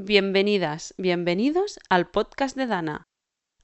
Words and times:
Bienvenidas, 0.00 0.94
bienvenidos 0.96 1.80
al 1.90 2.08
podcast 2.08 2.56
de 2.56 2.68
Dana. 2.68 3.08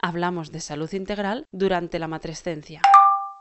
Hablamos 0.02 0.50
de 0.50 0.58
salud 0.58 0.92
integral 0.92 1.46
durante 1.52 2.00
la 2.00 2.08
matrescencia. 2.08 2.82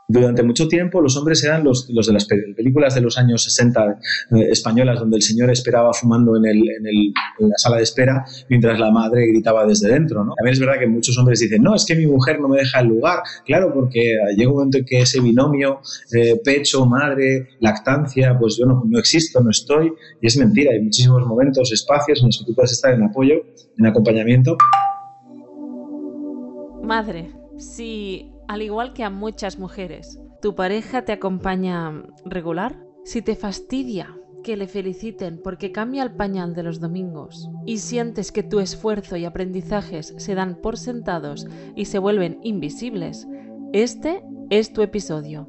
Durante 0.06 0.42
mucho 0.42 0.68
tiempo 0.68 1.00
los 1.00 1.16
hombres 1.16 1.42
eran 1.44 1.64
los, 1.64 1.86
de 1.86 2.12
las 2.12 2.26
películas 2.26 2.94
de 2.94 3.00
los 3.00 3.16
años 3.16 3.42
60 3.44 3.98
eh, 4.32 4.48
españolas, 4.50 5.00
donde 5.00 5.16
el 5.16 5.22
señor 5.22 5.50
esperaba 5.50 5.94
fumando 5.94 6.36
en, 6.36 6.44
el, 6.44 7.12
la 7.38 7.56
sala 7.56 7.78
de 7.78 7.84
espera 7.84 8.22
mientras 8.50 8.78
la 8.78 8.90
madre 8.90 9.26
gritaba 9.28 9.66
desde 9.66 9.90
dentro. 9.90 10.22
¿no? 10.22 10.34
También 10.34 10.52
es 10.52 10.60
verdad 10.60 10.78
que 10.78 10.86
muchos 10.86 11.16
hombres 11.16 11.40
dicen, 11.40 11.62
no, 11.62 11.74
es 11.74 11.86
que 11.86 11.94
mi 11.94 12.06
mujer 12.06 12.38
no 12.38 12.48
me 12.48 12.58
deja 12.58 12.80
el 12.80 12.88
lugar. 12.88 13.20
Claro, 13.46 13.72
porque 13.72 14.14
llega 14.36 14.50
un 14.50 14.56
momento 14.56 14.78
en 14.78 14.84
que 14.84 15.00
ese 15.00 15.20
binomio, 15.20 15.80
eh, 16.12 16.38
pecho, 16.44 16.84
madre, 16.84 17.48
lactancia, 17.60 18.36
pues 18.38 18.58
yo 18.58 18.66
no, 18.66 18.82
no 18.86 18.98
existo, 18.98 19.40
no 19.40 19.50
estoy. 19.50 19.90
Y 20.20 20.26
es 20.26 20.36
mentira, 20.36 20.72
hay 20.72 20.80
muchísimos 20.80 21.24
momentos, 21.26 21.72
espacios 21.72 22.20
en 22.20 22.26
los 22.26 22.38
que 22.38 22.44
tú 22.44 22.54
puedes 22.54 22.72
estar 22.72 22.92
en 22.92 23.04
apoyo, 23.04 23.36
en 23.78 23.86
acompañamiento. 23.86 24.58
Madre, 26.82 27.30
si 27.56 28.33
al 28.48 28.62
igual 28.62 28.92
que 28.92 29.04
a 29.04 29.10
muchas 29.10 29.58
mujeres, 29.58 30.18
¿tu 30.42 30.54
pareja 30.54 31.04
te 31.04 31.12
acompaña 31.12 32.02
regular? 32.24 32.78
Si 33.04 33.22
te 33.22 33.36
fastidia 33.36 34.14
que 34.42 34.56
le 34.56 34.66
feliciten 34.66 35.40
porque 35.42 35.72
cambia 35.72 36.02
el 36.02 36.12
pañal 36.12 36.54
de 36.54 36.62
los 36.62 36.78
domingos 36.78 37.48
y 37.64 37.78
sientes 37.78 38.30
que 38.30 38.42
tu 38.42 38.60
esfuerzo 38.60 39.16
y 39.16 39.24
aprendizajes 39.24 40.14
se 40.18 40.34
dan 40.34 40.56
por 40.60 40.76
sentados 40.76 41.46
y 41.74 41.86
se 41.86 41.98
vuelven 41.98 42.38
invisibles, 42.42 43.26
este 43.72 44.22
es 44.50 44.72
tu 44.72 44.82
episodio. 44.82 45.48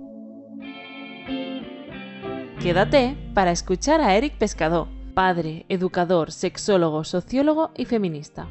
Quédate 2.62 3.18
para 3.34 3.52
escuchar 3.52 4.02
a 4.02 4.16
Eric 4.16 4.38
Pescador, 4.38 4.88
padre, 5.14 5.66
educador, 5.70 6.32
sexólogo, 6.32 7.04
sociólogo 7.04 7.72
y 7.76 7.86
feminista. 7.86 8.48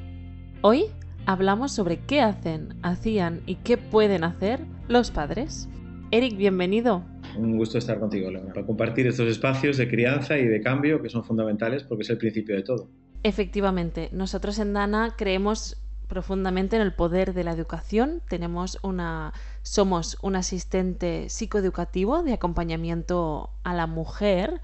Hoy 0.61 0.87
hablamos 1.27 1.73
sobre 1.73 2.01
qué 2.01 2.21
hacen, 2.21 2.77
hacían 2.83 3.43
y 3.47 3.57
qué 3.57 3.77
pueden 3.77 4.25
hacer 4.25 4.61
los 4.89 5.11
padres. 5.11 5.69
Eric, 6.11 6.37
bienvenido. 6.37 7.05
Un 7.37 7.57
gusto 7.57 7.79
estar 7.79 7.99
contigo, 7.99 8.31
Laura, 8.31 8.53
para 8.53 8.67
compartir 8.67 9.07
estos 9.07 9.29
espacios 9.29 9.77
de 9.77 9.89
crianza 9.89 10.39
y 10.39 10.47
de 10.47 10.61
cambio 10.61 11.03
que 11.03 11.09
son 11.09 11.25
fundamentales 11.25 11.83
porque 11.83 12.03
es 12.03 12.11
el 12.11 12.19
principio 12.19 12.55
de 12.55 12.63
todo. 12.63 12.89
Efectivamente, 13.23 14.11
nosotros 14.13 14.59
en 14.59 14.75
Dana 14.75 15.15
creemos 15.17 15.83
profundamente 16.09 16.77
en 16.77 16.83
el 16.83 16.93
poder 16.93 17.33
de 17.33 17.43
la 17.43 17.53
educación. 17.53 18.21
Tenemos 18.29 18.79
una 18.83 19.33
somos 19.63 20.19
un 20.21 20.37
asistente 20.37 21.31
psicoeducativo 21.31 22.23
de 22.23 22.35
acompañamiento 22.35 23.51
a 23.65 23.73
la 23.73 23.87
mujer 23.87 24.61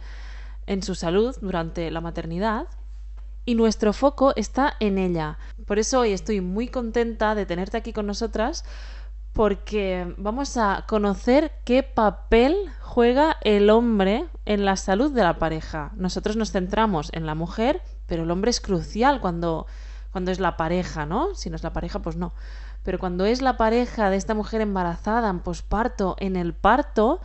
en 0.67 0.83
su 0.83 0.95
salud 0.95 1.35
durante 1.41 1.91
la 1.91 2.03
maternidad 2.03 2.67
y 3.45 3.55
nuestro 3.55 3.93
foco 3.93 4.33
está 4.37 4.75
en 4.81 4.99
ella. 4.99 5.39
Por 5.67 5.79
eso 5.79 6.01
hoy 6.01 6.13
estoy 6.13 6.41
muy 6.41 6.69
contenta 6.69 7.35
de 7.35 7.47
tenerte 7.47 7.77
aquí 7.77 7.93
con 7.93 8.07
nosotras 8.07 8.65
porque 9.33 10.13
vamos 10.19 10.57
a 10.57 10.85
conocer 10.89 11.53
qué 11.65 11.83
papel 11.83 12.57
juega 12.81 13.37
el 13.43 13.71
hombre 13.71 14.27
en 14.45 14.65
la 14.65 14.77
salud 14.77 15.13
de 15.13 15.23
la 15.23 15.39
pareja. 15.39 15.93
Nosotros 15.95 16.37
nos 16.37 16.51
centramos 16.51 17.11
en 17.13 17.27
la 17.27 17.35
mujer, 17.35 17.81
pero 18.07 18.25
el 18.25 18.31
hombre 18.31 18.51
es 18.51 18.61
crucial 18.61 19.21
cuando, 19.21 19.67
cuando 20.11 20.33
es 20.33 20.41
la 20.41 20.57
pareja, 20.57 21.07
¿no? 21.07 21.35
Si 21.35 21.51
no 21.51 21.57
es 21.57 21.63
la 21.63 21.73
pareja, 21.73 22.01
pues 22.01 22.17
no. 22.17 22.33
Pero 22.83 22.99
cuando 22.99 23.25
es 23.25 23.43
la 23.43 23.57
pareja 23.57 24.11
de 24.11 24.17
esta 24.17 24.35
mujer 24.35 24.61
embarazada 24.61 25.31
en 25.31 25.41
posparto, 25.41 26.17
en 26.19 26.37
el 26.37 26.55
parto, 26.55 27.21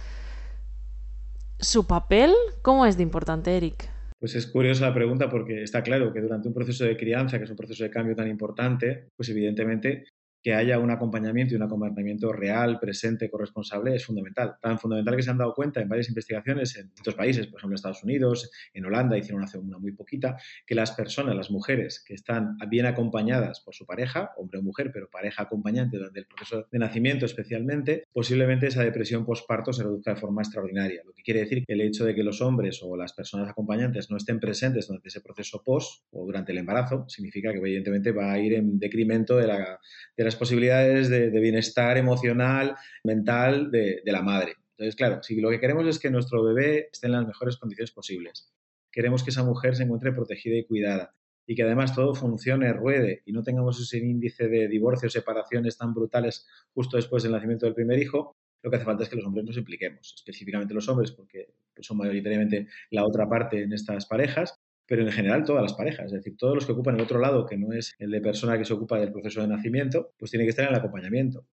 su 1.60 1.88
papel, 1.88 2.36
¿cómo 2.62 2.86
es 2.86 2.98
de 2.98 3.04
importante, 3.04 3.58
Eric? 3.58 3.95
Pues 4.20 4.36
es 4.36 4.48
curiosa 4.48 4.88
la 4.88 4.94
pregunta 4.94 5.30
porque 5.30 5.64
está 5.64 5.84
claro 5.84 6.12
que 6.12 6.22
durante 6.22 6.48
un 6.48 6.54
proceso 6.54 6.86
de 6.86 6.98
crianza, 6.98 7.38
que 7.38 7.44
es 7.44 7.50
un 7.50 7.56
proceso 7.58 7.84
de 7.84 7.92
cambio 7.92 8.16
tan 8.16 8.28
importante, 8.28 9.10
pues 9.16 9.30
evidentemente 9.30 10.06
que 10.46 10.54
haya 10.54 10.78
un 10.78 10.92
acompañamiento 10.92 11.56
y 11.56 11.58
un 11.58 11.64
acompañamiento 11.64 12.32
real, 12.32 12.80
presente, 12.80 13.32
corresponsable, 13.32 13.96
es 13.96 14.06
fundamental. 14.06 14.58
Tan 14.62 14.78
fundamental 14.78 15.16
que 15.16 15.24
se 15.24 15.32
han 15.32 15.40
dado 15.40 15.56
cuenta 15.56 15.82
en 15.82 15.90
varias 15.90 16.08
investigaciones 16.08 16.78
en 16.78 16.92
otros 17.00 17.16
países, 17.16 17.48
por 17.48 17.60
ejemplo 17.60 17.74
Estados 17.74 18.04
Unidos, 18.04 18.52
en 18.72 18.86
Holanda, 18.86 19.18
hicieron 19.18 19.44
hace 19.44 19.58
una 19.58 19.80
muy 19.80 19.94
poquita, 19.94 20.38
que 20.68 20.76
las 20.76 20.92
personas, 20.92 21.36
las 21.36 21.50
mujeres 21.50 22.00
que 22.06 22.14
están 22.14 22.58
bien 22.70 22.86
acompañadas 22.86 23.60
por 23.62 23.74
su 23.74 23.88
pareja, 23.88 24.34
hombre 24.38 24.60
o 24.60 24.62
mujer, 24.62 24.92
pero 24.94 25.10
pareja 25.10 25.42
acompañante 25.42 25.98
durante 25.98 26.20
el 26.20 26.28
proceso 26.28 26.68
de 26.72 26.78
nacimiento 26.78 27.26
especialmente, 27.26 28.04
posiblemente 28.14 28.68
esa 28.68 28.84
depresión 28.84 29.26
postparto 29.26 29.74
se 29.74 29.82
reduzca 29.82 30.14
de 30.14 30.20
forma 30.20 30.44
extraordinaria. 30.44 31.02
Lo 31.04 31.14
que 31.14 31.24
quiere 31.24 31.40
decir 31.40 31.66
que 31.66 31.74
el 31.74 31.82
hecho 31.82 32.06
de 32.06 32.14
que 32.14 32.22
los 32.22 32.42
hombres 32.42 32.82
o 32.84 32.96
las 32.96 33.14
personas 33.14 33.50
acompañantes 33.50 34.12
no 34.12 34.18
estén 34.18 34.40
presentes 34.40 34.86
durante 34.90 35.08
ese 35.08 35.22
proceso 35.22 35.64
post 35.64 36.04
o 36.12 36.24
durante 36.24 36.52
el 36.52 36.60
embarazo, 36.60 37.10
significa 37.10 37.52
que 37.52 37.58
evidentemente 37.58 38.12
va 38.12 38.32
a 38.32 38.38
ir 38.38 38.54
en 38.54 38.78
decremento 38.78 39.38
de, 39.38 39.48
la, 39.48 39.80
de 40.16 40.24
las 40.24 40.35
posibilidades 40.36 41.10
de, 41.10 41.30
de 41.30 41.40
bienestar 41.40 41.98
emocional, 41.98 42.76
mental 43.04 43.72
de, 43.72 44.02
de, 44.04 44.12
la 44.12 44.22
madre. 44.22 44.54
Entonces, 44.72 44.96
claro, 44.96 45.24
si 45.24 45.40
lo 45.40 45.50
que 45.50 45.60
queremos 45.60 45.88
es 45.88 46.00
que 46.00 46.10
nuestro 46.10 46.44
bebé 46.44 46.90
esté 46.92 47.08
en 47.08 47.14
las 47.14 47.26
mejores 47.26 47.58
condiciones 47.58 47.92
posibles, 47.92 48.52
queremos 48.92 49.24
que 49.24 49.32
esa 49.32 49.44
mujer 49.44 49.76
se 49.76 49.84
encuentre 49.84 50.12
protegida 50.12 50.56
y 50.56 50.66
cuidada 50.66 51.14
y 51.48 51.56
que 51.56 51.64
además 51.64 51.94
todo 51.94 52.16
funcione, 52.16 52.74
ruede 52.74 53.22
y 53.26 53.32
no 53.32 53.44
tengamos 53.44 53.80
ese 53.80 54.00
índice 54.00 54.48
de 54.48 54.68
divorcios, 54.68 55.14
separaciones 55.14 55.78
tan 55.78 55.94
brutales 55.94 56.48
justo 56.74 56.98
después 56.98 57.24
del 57.24 57.34
nacimiento 57.34 57.66
del 57.66 57.76
primer 57.76 58.00
hijo, 58.00 58.36
lo 58.64 58.72
que 58.72 58.78
hace 58.78 58.86
falta 58.86 59.04
es 59.04 59.10
que 59.10 59.16
los 59.16 59.26
hombres 59.26 59.46
nos 59.46 59.58
impliquemos, 59.58 60.16
específicamente 60.18 60.74
los 60.74 60.90
hombres, 60.90 61.12
porque 61.12 61.54
son 61.82 61.98
mayoritariamente 61.98 62.68
la 62.90 63.06
otra 63.06 63.30
parte 63.30 63.62
en 63.62 63.74
estas 63.74 64.08
parejas, 64.08 64.60
pero 64.88 65.02
en 65.02 65.12
general 65.12 65.44
todas 65.44 65.64
las 65.64 65.74
parejas, 65.74 66.08
es 66.08 66.12
decir, 66.12 66.36
todos 66.38 66.56
los 66.56 66.66
que 66.66 66.72
ocupan 66.72 66.96
el 66.96 67.02
otro 67.02 67.20
lado, 67.20 67.46
que 67.46 67.58
no 67.58 67.74
es 67.74 67.96
el 68.00 68.12
de 68.12 68.22
persona 68.22 68.58
que 68.58 68.66
se 68.66 68.74
ocupa 68.74 69.00
del 69.00 69.12
proceso 69.12 69.42
de 69.42 69.48
nacimiento, 69.48 70.12
pues 70.18 70.32
tiene 70.32 70.46
que 70.46 70.50
estar 70.50 70.66
en 70.66 70.72
el 70.72 70.80
acompañamiento. 70.80 71.46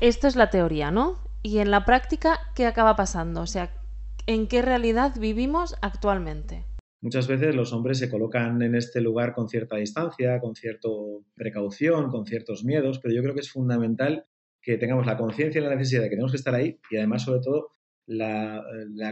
Esto 0.00 0.26
es 0.26 0.36
la 0.36 0.50
teoría, 0.50 0.90
¿no? 0.90 1.18
Y 1.42 1.58
en 1.58 1.70
la 1.70 1.84
práctica, 1.84 2.38
¿qué 2.54 2.66
acaba 2.66 2.96
pasando? 2.96 3.42
O 3.42 3.46
sea, 3.46 3.70
¿en 4.26 4.48
qué 4.48 4.62
realidad 4.62 5.14
vivimos 5.18 5.76
actualmente? 5.82 6.64
Muchas 7.00 7.28
veces 7.28 7.54
los 7.54 7.72
hombres 7.74 7.98
se 7.98 8.10
colocan 8.10 8.62
en 8.62 8.74
este 8.74 9.02
lugar 9.02 9.34
con 9.34 9.48
cierta 9.48 9.76
distancia, 9.76 10.40
con 10.40 10.54
cierta 10.54 10.88
precaución, 11.34 12.08
con 12.08 12.24
ciertos 12.24 12.64
miedos, 12.64 12.98
pero 12.98 13.14
yo 13.14 13.22
creo 13.22 13.34
que 13.34 13.40
es 13.40 13.50
fundamental 13.50 14.24
que 14.62 14.78
tengamos 14.78 15.04
la 15.04 15.18
conciencia 15.18 15.60
y 15.60 15.64
la 15.64 15.74
necesidad 15.74 16.00
de 16.00 16.06
que 16.06 16.16
tenemos 16.16 16.32
que 16.32 16.38
estar 16.38 16.54
ahí 16.54 16.80
y 16.90 16.96
además, 16.96 17.22
sobre 17.22 17.40
todo, 17.40 17.73
la, 18.06 18.64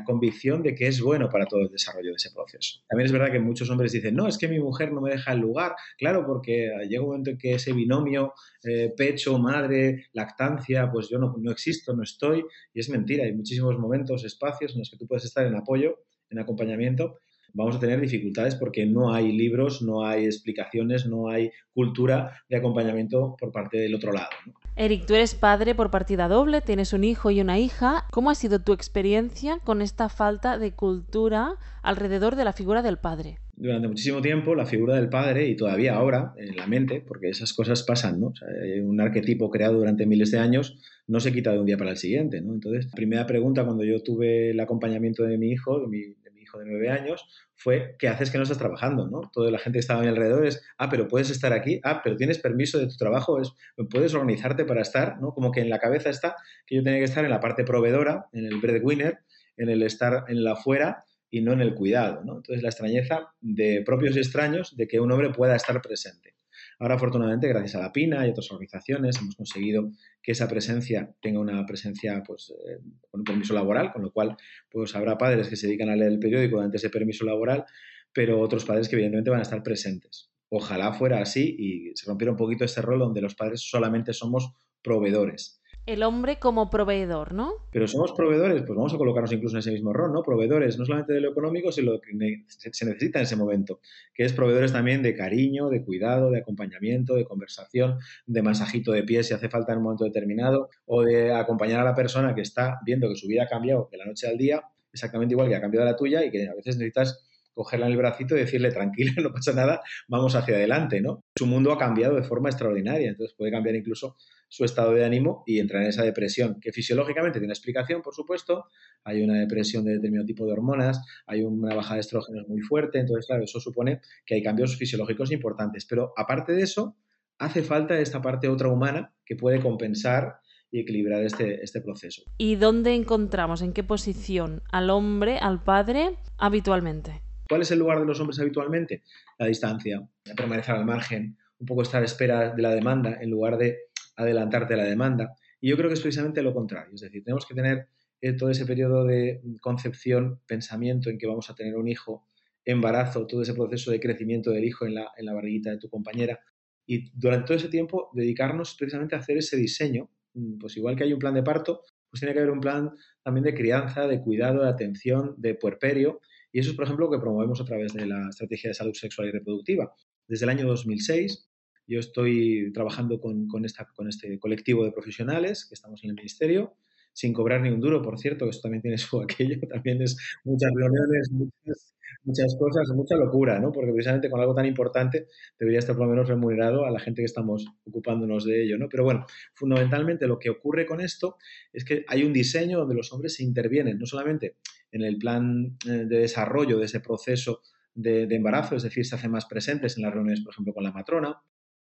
convicción 0.05 0.63
de 0.63 0.75
que 0.75 0.87
es 0.87 1.01
bueno 1.01 1.29
para 1.29 1.47
todo 1.47 1.61
el 1.61 1.69
desarrollo 1.69 2.11
de 2.11 2.17
ese 2.17 2.31
proceso. 2.31 2.81
También 2.89 3.07
es 3.07 3.13
verdad 3.13 3.33
que 3.33 3.39
muchos 3.39 3.71
hombres 3.71 3.93
dicen, 3.93 4.15
no, 4.15 4.29
es 4.29 4.39
que 4.39 4.49
mi 4.49 4.59
mujer 4.59 4.93
no 4.93 5.01
me 5.01 5.11
deja 5.11 5.33
el 5.33 5.41
lugar. 5.41 5.75
Claro, 5.97 6.25
porque 6.27 6.71
llega 6.89 7.03
un 7.03 7.09
momento 7.09 7.31
en 7.31 7.39
que 7.39 7.55
ese 7.55 7.73
binomio 7.73 8.35
eh, 8.65 8.93
pecho, 8.97 9.39
madre, 9.39 10.07
lactancia, 10.13 10.91
pues 10.91 11.09
yo 11.09 11.19
no, 11.19 11.35
no 11.39 11.51
existo, 11.51 11.95
no 11.95 12.03
estoy. 12.03 12.45
Y 12.75 12.81
es 12.81 12.89
mentira, 12.89 13.25
hay 13.25 13.33
muchísimos 13.33 13.79
momentos, 13.79 14.25
espacios 14.25 14.73
en 14.73 14.81
los 14.81 14.91
que 14.91 14.97
tú 14.97 15.07
puedes 15.07 15.25
estar 15.25 15.47
en 15.47 15.55
apoyo, 15.55 15.99
en 16.31 16.39
acompañamiento. 16.39 17.19
Vamos 17.55 17.77
a 17.77 17.81
tener 17.81 18.01
dificultades 18.01 18.55
porque 18.55 18.87
no 18.87 19.13
hay 19.13 19.33
libros, 19.33 19.83
no 19.83 20.05
hay 20.05 20.25
explicaciones, 20.25 21.07
no 21.07 21.29
hay 21.29 21.51
cultura 21.75 22.33
de 22.49 22.57
acompañamiento 22.57 23.37
por 23.39 23.53
parte 23.53 23.79
del 23.79 23.95
otro 23.95 24.13
lado. 24.13 24.31
¿no? 24.47 24.55
Eric, 24.75 25.05
tú 25.05 25.15
eres 25.15 25.35
padre 25.35 25.75
por 25.75 25.91
partida 25.91 26.29
doble, 26.29 26.63
tienes 26.63 26.95
un 26.95 27.05
hijo 27.05 27.31
y 27.31 27.43
una 27.43 27.59
hija. 27.59 28.07
¿Cómo 28.11 28.31
ha 28.31 28.35
sido 28.35 28.59
tu 28.59 28.73
experiencia 28.73 29.59
con 29.65 29.83
esta 29.83 30.09
falta 30.09 30.57
de 30.57 30.73
cultura 30.73 31.57
alrededor 31.83 32.37
de 32.37 32.45
la 32.45 32.55
figura 32.55 32.81
del 32.81 32.97
padre? 32.97 33.37
Durante 33.55 33.89
muchísimo 33.89 34.23
tiempo 34.23 34.55
la 34.55 34.65
figura 34.65 34.97
del 34.97 35.11
padre, 35.11 35.47
y 35.47 35.57
todavía 35.57 35.95
ahora 35.95 36.33
en 36.39 36.57
la 36.57 36.67
mente, 36.67 37.05
porque 37.07 37.29
esas 37.29 37.53
cosas 37.53 37.83
pasan, 37.83 38.19
¿no? 38.19 38.29
O 38.29 38.35
sea, 38.35 38.49
hay 38.49 38.81
un 38.81 38.99
arquetipo 38.99 39.51
creado 39.51 39.77
durante 39.77 40.07
miles 40.07 40.31
de 40.31 40.39
años, 40.39 40.79
no 41.07 41.21
se 41.21 41.33
quita 41.33 41.53
de 41.53 41.59
un 41.59 41.67
día 41.67 41.77
para 41.77 41.91
el 41.91 41.99
siguiente, 41.99 42.41
¿no? 42.41 42.55
Entonces, 42.55 42.87
primera 42.95 43.27
pregunta 43.27 43.65
cuando 43.67 43.85
yo 43.85 44.03
tuve 44.03 44.51
el 44.51 44.61
acompañamiento 44.61 45.25
de 45.25 45.37
mi 45.37 45.51
hijo, 45.51 45.81
de 45.81 45.87
mi 45.87 46.15
de 46.59 46.67
nueve 46.67 46.91
años, 46.91 47.27
fue, 47.55 47.97
¿qué 47.99 48.09
haces 48.09 48.31
que 48.31 48.39
no 48.39 48.45
estás 48.45 48.59
trabajando? 48.59 49.09
¿no? 49.09 49.31
Toda 49.33 49.51
la 49.51 49.59
gente 49.59 49.77
que 49.77 49.81
estaba 49.81 50.01
a 50.01 50.03
mi 50.03 50.09
alrededor 50.09 50.47
es, 50.47 50.63
ah, 50.79 50.89
pero 50.91 51.09
puedes 51.09 51.31
estar 51.31 51.53
aquí, 51.53 51.81
ah, 51.85 52.01
pero 52.03 52.17
tienes 52.17 52.39
permiso 52.39 52.79
de 52.79 52.87
tu 52.87 52.97
trabajo, 52.97 53.41
es, 53.41 53.53
puedes 53.91 54.15
organizarte 54.15 54.65
para 54.65 54.83
estar, 54.83 55.21
¿no? 55.21 55.33
Como 55.33 55.53
que 55.53 55.61
en 55.61 55.71
la 55.71 55.79
cabeza 55.79 56.11
está 56.11 56.37
que 56.67 56.77
yo 56.77 56.83
tenía 56.83 56.99
que 56.99 57.05
estar 57.05 57.25
en 57.25 57.31
la 57.31 57.41
parte 57.41 57.65
proveedora, 57.65 58.27
en 58.33 58.47
el 58.47 58.61
breadwinner, 58.61 59.21
en 59.57 59.69
el 59.69 59.83
estar 59.83 60.25
en 60.29 60.45
la 60.45 60.53
afuera 60.53 61.05
y 61.31 61.41
no 61.41 61.53
en 61.53 61.61
el 61.61 61.75
cuidado, 61.75 62.23
¿no? 62.25 62.37
Entonces 62.37 62.63
la 62.63 62.69
extrañeza 62.69 63.33
de 63.41 63.83
propios 63.85 64.17
extraños 64.17 64.77
de 64.77 64.87
que 64.87 65.01
un 65.01 65.11
hombre 65.13 65.31
pueda 65.31 65.57
estar 65.57 65.81
presente. 65.81 66.35
Ahora, 66.83 66.97
afortunadamente, 66.97 67.47
gracias 67.47 67.77
a 67.77 67.81
la 67.81 67.93
PINA 67.93 68.27
y 68.27 68.31
otras 68.31 68.51
organizaciones, 68.51 69.17
hemos 69.21 69.37
conseguido 69.37 69.93
que 70.21 70.33
esa 70.33 70.49
presencia 70.49 71.15
tenga 71.23 71.39
una 71.39 71.65
presencia 71.65 72.25
pues, 72.27 72.51
eh, 72.51 72.81
con 73.09 73.21
un 73.21 73.25
permiso 73.25 73.55
laboral, 73.55 73.93
con 73.93 74.03
lo 74.03 74.11
cual 74.11 74.37
pues, 74.69 74.97
habrá 74.97 75.17
padres 75.17 75.47
que 75.47 75.55
se 75.55 75.69
dedican 75.69 75.91
a 75.91 75.95
leer 75.95 76.11
el 76.11 76.19
periódico 76.19 76.57
durante 76.57 76.79
ese 76.79 76.91
permiso 76.91 77.25
laboral, 77.25 77.67
pero 78.13 78.41
otros 78.41 78.65
padres 78.65 78.89
que 78.89 78.97
evidentemente 78.97 79.31
van 79.31 79.39
a 79.39 79.45
estar 79.45 79.63
presentes. 79.63 80.33
Ojalá 80.49 80.93
fuera 80.93 81.21
así 81.23 81.55
y 81.57 81.93
se 81.95 82.05
rompiera 82.07 82.33
un 82.33 82.37
poquito 82.37 82.65
este 82.65 82.83
rol 82.83 82.99
donde 82.99 83.21
los 83.21 83.37
padres 83.37 83.61
solamente 83.61 84.13
somos 84.13 84.53
proveedores. 84.83 85.62
El 85.87 86.03
hombre 86.03 86.39
como 86.39 86.71
proveedor, 86.71 87.35
¿no? 87.35 87.53
Pero 87.73 87.89
somos 87.89 88.13
proveedores, 88.13 88.63
pues 88.63 88.77
vamos 88.77 88.95
a 88.95 88.99
colocarnos 88.99 89.33
incluso 89.33 89.57
en 89.57 89.61
ese 89.61 89.73
mismo 89.73 89.93
rol, 89.93 90.13
¿no? 90.13 90.23
Proveedores 90.23 90.79
no 90.79 90.85
solamente 90.85 91.13
de 91.13 91.21
lo 91.21 91.31
económico, 91.31 91.73
sino 91.73 91.93
lo 91.93 92.01
que 92.01 92.13
se 92.47 92.87
necesita 92.87 93.19
en 93.19 93.25
ese 93.25 93.37
momento, 93.37 93.81
que 94.15 94.25
es 94.25 94.33
proveedores 94.33 94.73
también 94.73 95.03
de 95.03 95.17
cariño, 95.17 95.69
de 95.69 95.85
cuidado, 95.85 96.31
de 96.31 96.39
acompañamiento, 96.39 97.15
de 97.15 97.25
conversación, 97.25 97.99
de 98.27 98.43
masajito 98.43 98.93
de 98.93 99.03
pies 99.03 99.29
si 99.29 99.35
hace 99.35 99.49
falta 99.49 99.73
en 99.73 99.79
un 99.79 99.85
momento 99.85 100.05
determinado, 100.05 100.71
o 100.87 101.03
de 101.03 101.33
acompañar 101.33 101.81
a 101.81 101.85
la 101.85 101.95
persona 101.95 102.35
que 102.35 102.43
está 102.43 102.79
viendo 102.85 103.09
que 103.09 103.17
su 103.17 103.27
vida 103.27 103.45
ha 103.45 103.49
cambiado 103.49 103.89
de 103.91 103.99
la 103.99 104.07
noche 104.07 104.29
al 104.29 104.39
día, 104.39 104.63
exactamente 104.93 105.35
igual 105.35 105.49
que 105.49 105.57
ha 105.57 105.61
cambiado 105.61 105.87
la 105.87 105.97
tuya 105.97 106.25
y 106.25 106.31
que 106.31 106.49
a 106.49 106.55
veces 106.55 106.77
necesitas 106.77 107.27
cogerla 107.55 107.87
en 107.87 107.93
el 107.93 107.99
bracito 107.99 108.37
y 108.37 108.41
decirle, 108.41 108.71
tranquila, 108.71 109.13
no 109.23 109.33
pasa 109.33 109.53
nada, 109.53 109.83
vamos 110.09 110.35
hacia 110.35 110.55
adelante, 110.55 111.01
¿no? 111.01 111.25
Su 111.37 111.47
mundo 111.47 111.73
ha 111.73 111.79
cambiado 111.79 112.17
de 112.17 112.23
forma 112.23 112.49
extraordinaria, 112.49 113.09
entonces 113.09 113.35
puede 113.37 113.51
cambiar 113.51 113.77
incluso 113.77 114.17
su 114.53 114.67
estado 114.67 114.93
de 114.93 115.03
ánimo 115.03 115.45
y 115.47 115.61
entrar 115.61 115.83
en 115.83 115.89
esa 115.89 116.03
depresión, 116.03 116.61
que 116.61 116.73
fisiológicamente 116.73 117.39
tiene 117.39 117.47
una 117.47 117.55
explicación, 117.55 118.03
por 118.03 118.15
supuesto, 118.15 118.67
hay 119.03 119.23
una 119.23 119.41
depresión 119.41 119.83
de 119.83 119.93
determinado 119.93 120.27
tipo 120.27 120.45
de 120.45 120.53
hormonas, 120.53 121.03
hay 121.27 121.41
una 121.41 121.75
baja 121.75 121.95
de 121.95 122.01
estrógenos 122.01 122.47
muy 122.49 122.61
fuerte, 122.61 122.99
entonces, 122.99 123.27
claro, 123.27 123.45
eso 123.45 123.61
supone 123.61 124.03
que 124.27 124.35
hay 124.35 124.43
cambios 124.43 124.77
fisiológicos 124.77 125.33
importantes, 125.33 125.87
pero 125.87 126.13
aparte 126.19 126.53
de 126.53 126.65
eso, 126.65 126.99
hace 127.39 127.63
falta 127.63 127.99
esta 127.99 128.21
parte 128.21 128.47
otra 128.51 128.69
humana 128.69 129.15
que 129.25 129.37
puede 129.37 129.59
compensar 129.59 130.35
y 130.71 130.81
equilibrar 130.81 131.25
este, 131.25 131.65
este 131.65 131.81
proceso. 131.81 132.23
¿Y 132.37 132.57
dónde 132.57 132.95
encontramos, 132.95 133.63
en 133.63 133.73
qué 133.73 133.83
posición 133.83 134.63
al 134.71 134.91
hombre, 134.91 135.39
al 135.39 135.65
padre, 135.65 136.19
habitualmente? 136.37 137.23
¿Cuál 137.49 137.63
es 137.63 137.71
el 137.71 137.79
lugar 137.79 138.01
de 138.01 138.05
los 138.05 138.21
hombres 138.21 138.39
habitualmente? 138.39 139.03
La 139.39 139.47
distancia, 139.47 140.07
permanecer 140.37 140.75
al 140.75 140.85
margen, 140.85 141.39
un 141.59 141.67
poco 141.67 141.81
estar 141.81 142.03
a 142.03 142.05
espera 142.05 142.53
de 142.55 142.61
la 142.61 142.75
demanda 142.75 143.17
en 143.19 143.31
lugar 143.31 143.57
de 143.57 143.79
adelantarte 144.17 144.75
a 144.75 144.77
la 144.77 144.85
demanda. 144.85 145.35
Y 145.61 145.71
yo 145.71 145.77
creo 145.77 145.89
que 145.89 145.95
es 145.95 146.01
precisamente 146.01 146.43
lo 146.43 146.53
contrario. 146.53 146.95
Es 146.95 147.01
decir, 147.01 147.23
tenemos 147.23 147.47
que 147.47 147.55
tener 147.55 147.89
eh, 148.21 148.33
todo 148.35 148.51
ese 148.51 148.67
periodo 148.67 149.05
de 149.05 149.41
concepción, 149.61 150.41
pensamiento 150.47 151.11
en 151.11 151.19
que 151.19 151.27
vamos 151.27 151.51
a 151.51 151.55
tener 151.55 151.77
un 151.77 151.89
hijo, 151.89 152.27
embarazo, 152.65 153.27
todo 153.27 153.43
ese 153.43 153.55
proceso 153.55 153.91
de 153.91 154.01
crecimiento 154.01 154.51
del 154.51 154.65
hijo 154.65 154.87
en 154.87 154.95
la, 154.95 155.11
en 155.17 155.27
la 155.27 155.33
barriguita 155.33 155.71
de 155.71 155.79
tu 155.79 155.89
compañera. 155.89 156.41
Y 156.87 157.11
durante 157.19 157.47
todo 157.47 157.57
ese 157.57 157.69
tiempo 157.69 158.11
dedicarnos 158.15 158.75
precisamente 158.79 159.15
a 159.15 159.19
hacer 159.19 159.39
ese 159.39 159.57
diseño. 159.57 160.11
Mm, 160.35 160.59
pues 160.59 160.77
igual 160.77 160.97
que 160.97 161.05
hay 161.05 161.13
un 161.13 161.19
plan 161.19 161.35
de 161.35 161.43
parto, 161.43 161.83
pues 162.11 162.21
tiene 162.21 162.35
que 162.35 162.41
haber 162.41 162.53
un 162.53 162.61
plan 162.61 162.91
también 163.23 163.45
de 163.45 163.55
crianza, 163.55 164.07
de 164.07 164.21
cuidado, 164.21 164.63
de 164.63 164.69
atención, 164.69 165.35
de 165.39 165.55
puerperio. 165.55 166.21
Y 166.53 166.61
eso 166.61 166.71
es, 166.71 166.77
por 166.77 166.85
ejemplo, 166.85 167.07
lo 167.07 167.13
que 167.13 167.21
promovemos 167.21 167.61
a 167.61 167.65
través 167.65 167.95
de 167.95 168.07
la 168.07 168.29
Estrategia 168.29 168.69
de 168.69 168.75
Salud 168.75 168.95
Sexual 168.95 169.29
y 169.29 169.31
Reproductiva. 169.31 169.95
Desde 170.29 170.45
el 170.45 170.51
año 170.51 170.67
2006 170.67 171.49
yo 171.87 171.99
estoy 171.99 172.73
trabajando 172.73 173.21
con, 173.21 173.49
este 173.65 174.39
colectivo 174.39 174.85
de 174.85 174.93
profesionales 174.93 175.67
que 175.69 175.75
estamos 175.75 176.03
en 176.05 176.11
el 176.11 176.17
ministerio, 176.17 176.75
sin 177.13 177.33
cobrar 177.33 177.61
ni 177.61 177.69
un 177.69 177.81
duro, 177.81 178.01
por 178.01 178.19
cierto, 178.19 178.47
que 178.47 178.51
eso 178.51 178.61
también 178.63 178.83
tiene 178.83 178.99
su 178.99 179.21
aquello, 179.23 179.61
también 179.69 180.01
es 180.03 180.17
muchas 180.45 180.71
reuniones, 180.75 181.31
muchas, 181.31 181.95
muchas 182.25 182.57
cosas, 182.59 182.89
mucha 182.95 183.17
locura, 183.17 183.59
¿no? 183.59 183.73
Porque 183.73 183.93
precisamente 183.93 184.31
con 184.31 184.41
algo 184.41 184.55
tan 184.55 184.67
importante 184.67 185.27
debería 185.59 185.79
estar 185.79 185.97
por 185.97 186.07
lo 186.07 186.13
menos 186.13 186.29
remunerado 186.29 186.85
a 186.87 186.91
la 186.91 187.01
gente 187.01 187.23
que 187.23 187.27
estamos 187.27 187.67
ocupándonos 187.85 188.45
de 188.45 188.65
ello, 188.65 188.79
¿no? 188.79 188.89
Pero 188.89 189.05
bueno, 189.05 189.27
fundamentalmente 189.55 190.27
lo 190.27 190.39
que 190.39 190.51
ocurre 190.51 190.87
con 190.87 191.01
esto 191.01 191.37
es 191.73 191.85
que 191.85 192.05
hay 192.09 192.25
un 192.25 192.33
diseño 192.33 192.79
donde 192.79 192.95
los 192.95 193.13
hombres 193.13 193.35
se 193.35 193.45
intervienen, 193.45 193.99
no 193.99 194.07
solamente 194.07 194.57
en 194.91 195.03
el 195.03 195.19
plan 195.19 195.77
eh, 195.87 196.05
de 196.07 196.19
desarrollo 196.19 196.79
de 196.79 196.87
ese 196.87 197.01
proceso 197.01 197.61
de, 197.95 198.27
de, 198.27 198.37
embarazo, 198.37 198.77
es 198.77 198.83
decir, 198.83 199.05
se 199.05 199.15
hacen 199.15 199.31
más 199.31 199.47
presentes 199.47 199.97
en 199.97 200.05
las 200.05 200.15
reuniones, 200.15 200.41
por 200.43 200.53
ejemplo, 200.53 200.73
con 200.73 200.85
la 200.85 200.93
matrona, 200.93 201.43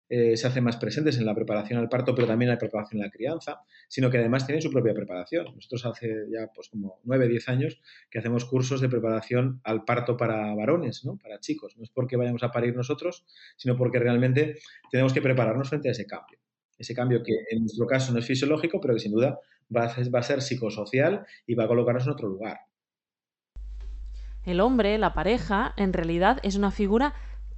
eh, 0.08 0.36
se 0.36 0.46
hacen 0.46 0.62
más 0.62 0.76
presentes 0.76 1.18
en 1.18 1.26
la 1.26 1.34
preparación 1.34 1.80
al 1.80 1.88
parto, 1.88 2.14
pero 2.14 2.28
también 2.28 2.48
en 2.48 2.54
la 2.54 2.58
preparación 2.58 3.02
a 3.02 3.06
la 3.06 3.10
crianza, 3.10 3.62
sino 3.88 4.08
que 4.08 4.18
además 4.18 4.46
tienen 4.46 4.62
su 4.62 4.70
propia 4.70 4.94
preparación. 4.94 5.46
Nosotros 5.54 5.84
hace 5.86 6.26
ya 6.30 6.48
pues 6.54 6.68
como 6.68 7.00
9, 7.04 7.28
10 7.28 7.48
años 7.48 7.80
que 8.10 8.20
hacemos 8.20 8.44
cursos 8.44 8.80
de 8.80 8.88
preparación 8.88 9.60
al 9.64 9.84
parto 9.84 10.16
para 10.16 10.54
varones, 10.54 11.04
¿no? 11.04 11.16
para 11.16 11.40
chicos. 11.40 11.76
No 11.76 11.82
es 11.82 11.90
porque 11.90 12.16
vayamos 12.16 12.42
a 12.44 12.52
parir 12.52 12.76
nosotros, 12.76 13.24
sino 13.56 13.76
porque 13.76 13.98
realmente 13.98 14.58
tenemos 14.90 15.12
que 15.12 15.22
prepararnos 15.22 15.68
frente 15.68 15.88
a 15.88 15.92
ese 15.92 16.06
cambio. 16.06 16.38
Ese 16.78 16.94
cambio 16.94 17.22
que 17.24 17.32
en 17.50 17.60
nuestro 17.60 17.86
caso 17.86 18.12
no 18.12 18.20
es 18.20 18.26
fisiológico, 18.26 18.80
pero 18.80 18.94
que 18.94 19.00
sin 19.00 19.12
duda 19.12 19.40
va 19.74 19.86
a, 19.86 19.94
va 20.14 20.18
a 20.20 20.22
ser 20.22 20.40
psicosocial 20.40 21.26
y 21.46 21.54
va 21.54 21.64
a 21.64 21.68
colocarnos 21.68 22.04
en 22.04 22.12
otro 22.12 22.28
lugar. 22.28 22.58
El 24.44 24.60
hombre, 24.60 24.96
la 24.98 25.12
pareja, 25.14 25.74
en 25.76 25.92
realidad 25.92 26.38
es 26.44 26.54
una 26.54 26.70
figura 26.70 27.14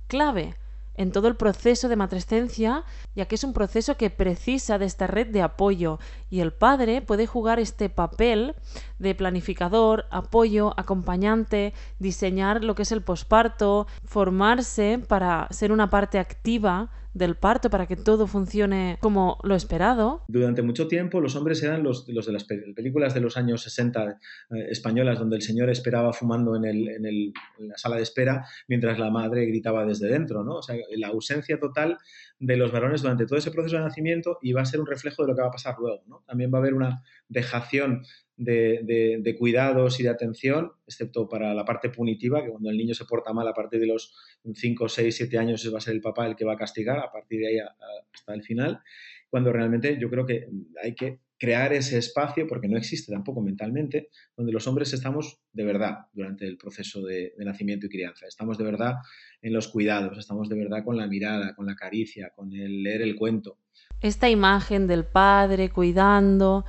clave 0.07 0.55
en 0.99 1.13
todo 1.13 1.29
el 1.29 1.37
proceso 1.37 1.89
de 1.89 1.97
matrescencia, 1.97 2.85
ya 3.15 3.27
que 3.27 3.37
es 3.37 3.45
un 3.45 3.53
proceso 3.53 3.97
que 3.97 4.11
precisa 4.11 4.79
de 4.79 4.85
esta 4.85 5.07
red 5.07 5.29
de 5.29 5.43
apoyo. 5.43 6.01
Y 6.29 6.41
el 6.41 6.53
padre 6.53 7.01
puede 7.01 7.27
jugar 7.27 7.61
este 7.61 7.89
papel 7.89 8.57
de 8.99 9.15
planificador, 9.15 10.07
apoyo, 10.11 10.75
acompañante, 10.77 11.73
diseñar 12.01 12.65
lo 12.65 12.75
que 12.75 12.83
es 12.83 12.93
el 12.93 13.03
posparto, 13.03 13.87
formarse 14.05 15.01
para 15.07 15.47
ser 15.51 15.71
una 15.71 15.89
parte 15.89 16.19
activa 16.19 16.91
del 17.19 17.37
parto 17.37 17.69
para 17.69 17.87
que 17.87 17.97
todo 17.97 18.27
funcione 18.27 18.97
como 19.01 19.39
lo 19.43 19.55
esperado. 19.55 20.23
Durante 20.29 20.63
mucho 20.63 20.89
tiempo 20.89 21.21
los 21.21 21.37
hombres 21.37 21.63
eran 21.63 21.83
los, 21.83 22.07
de 22.07 22.15
las 22.33 22.45
películas 22.45 23.15
de 23.15 23.21
los 23.21 23.37
años 23.37 23.63
60 23.63 24.05
eh, 24.09 24.67
españolas 24.71 25.19
donde 25.19 25.37
el 25.37 25.43
señor 25.43 25.69
esperaba 25.71 26.13
fumando 26.13 26.57
en, 26.57 26.65
en, 26.65 27.05
el, 27.05 27.33
en, 27.59 27.69
la 27.69 27.77
sala 27.77 27.97
de 27.97 28.03
espera 28.03 28.47
mientras 28.69 28.99
la 28.99 29.11
madre 29.11 29.47
gritaba 29.47 29.85
desde 29.85 30.09
dentro, 30.09 30.45
¿no? 30.45 30.57
O 30.57 30.63
sea, 30.63 30.77
la 30.97 31.09
ausencia 31.09 31.59
total 31.59 31.99
de 32.39 32.57
los 32.57 32.73
varones 32.73 33.03
durante 33.03 33.27
todo 33.27 33.39
ese 33.39 33.51
proceso 33.51 33.77
de 33.77 33.83
nacimiento 33.83 34.39
y 34.41 34.53
va 34.53 34.63
a 34.63 34.67
ser 34.67 34.81
un 34.81 34.87
reflejo 34.87 35.23
de 35.23 35.29
lo 35.29 35.35
que 35.35 35.43
va 35.43 35.49
a 35.49 35.53
pasar 35.53 35.77
luego, 35.79 36.03
¿no? 36.07 36.23
También 36.27 36.53
va 36.53 36.59
a 36.59 36.61
haber 36.61 36.75
una 36.75 37.03
dejación 37.29 38.05
de, 38.39 39.37
cuidados 39.39 40.01
y 40.01 40.05
de 40.05 40.09
atención, 40.09 40.73
excepto 40.87 41.29
para 41.29 41.55
la 41.55 41.65
parte 41.65 41.91
punitiva, 41.91 42.43
que 42.43 42.51
cuando 42.51 42.71
el 42.71 42.77
niño 42.77 42.95
se 42.95 43.05
porta 43.05 43.33
mal 43.33 43.49
a 43.49 43.53
partir 43.53 43.81
de 43.81 43.87
los 43.87 44.15
5, 44.55 44.89
6, 44.89 45.17
7 45.17 45.39
años 45.39 45.73
va 45.73 45.79
a 45.79 45.81
ser 45.81 45.95
el 45.95 46.01
papá 46.01 46.27
el 46.27 46.37
que 46.37 46.45
va 46.45 46.55
a 46.55 46.57
castigar, 46.57 46.99
a 46.99 47.11
partir 47.11 47.41
de 47.41 47.49
ahí 47.49 47.59
hasta 47.59 48.35
el 48.35 48.43
final, 48.43 48.81
cuando 49.29 49.53
realmente 49.53 49.99
yo 50.01 50.09
creo 50.09 50.25
que 50.25 50.49
hay 50.83 50.95
que 50.95 51.21
crear 51.41 51.73
ese 51.73 51.99
espacio, 51.99 52.49
porque 52.49 52.67
no 52.67 52.77
existe 52.77 53.13
tampoco 53.13 53.41
mentalmente, 53.41 54.09
donde 54.37 54.53
los 54.53 54.67
hombres 54.67 54.93
estamos 54.93 55.41
de 55.53 55.65
verdad 55.65 56.07
durante 56.13 56.47
el 56.47 56.57
proceso 56.57 57.01
de, 57.05 57.33
de, 57.37 57.45
nacimiento 57.45 57.87
y 57.87 57.91
crianza. 57.91 58.27
Estamos 58.27 58.59
de 58.59 58.65
verdad 58.65 58.95
en 59.41 59.53
los 59.53 59.69
cuidados, 59.69 60.19
estamos 60.19 60.49
de 60.49 60.57
verdad 60.57 60.83
con 60.85 60.97
la 60.97 61.07
mirada, 61.07 61.55
con 61.55 61.67
la 61.67 61.77
caricia, 61.77 62.33
con 62.35 62.53
el 62.53 62.83
leer 62.83 63.03
el 63.03 63.15
cuento. 63.15 63.59
Esta 64.01 64.29
imagen 64.29 64.89
del 64.89 65.05
padre 65.05 65.71
cuidando, 65.71 66.65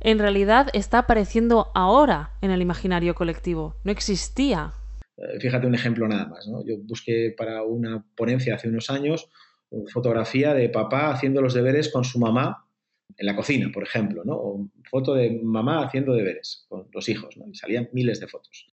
en 0.00 0.18
realidad 0.18 0.68
está 0.72 0.98
apareciendo 0.98 1.70
ahora 1.74 2.32
en 2.40 2.50
el 2.50 2.62
imaginario 2.62 3.14
colectivo. 3.14 3.76
No 3.84 3.92
existía. 3.92 4.72
Eh, 5.16 5.38
fíjate 5.40 5.66
un 5.66 5.74
ejemplo 5.74 6.08
nada 6.08 6.26
más. 6.26 6.46
¿no? 6.48 6.64
Yo 6.64 6.76
busqué 6.78 7.34
para 7.36 7.62
una 7.62 8.04
ponencia 8.16 8.54
hace 8.54 8.68
unos 8.68 8.90
años 8.90 9.30
fotografía 9.92 10.54
de 10.54 10.68
papá 10.68 11.10
haciendo 11.12 11.40
los 11.40 11.54
deberes 11.54 11.92
con 11.92 12.04
su 12.04 12.18
mamá 12.18 12.66
en 13.16 13.26
la 13.26 13.36
cocina, 13.36 13.70
por 13.72 13.82
ejemplo, 13.82 14.22
¿no? 14.24 14.34
o 14.34 14.68
foto 14.88 15.14
de 15.14 15.40
mamá 15.42 15.84
haciendo 15.84 16.14
deberes 16.14 16.66
con 16.68 16.88
los 16.92 17.08
hijos, 17.08 17.36
¿no? 17.36 17.46
y 17.48 17.54
salían 17.54 17.88
miles 17.92 18.20
de 18.20 18.28
fotos. 18.28 18.68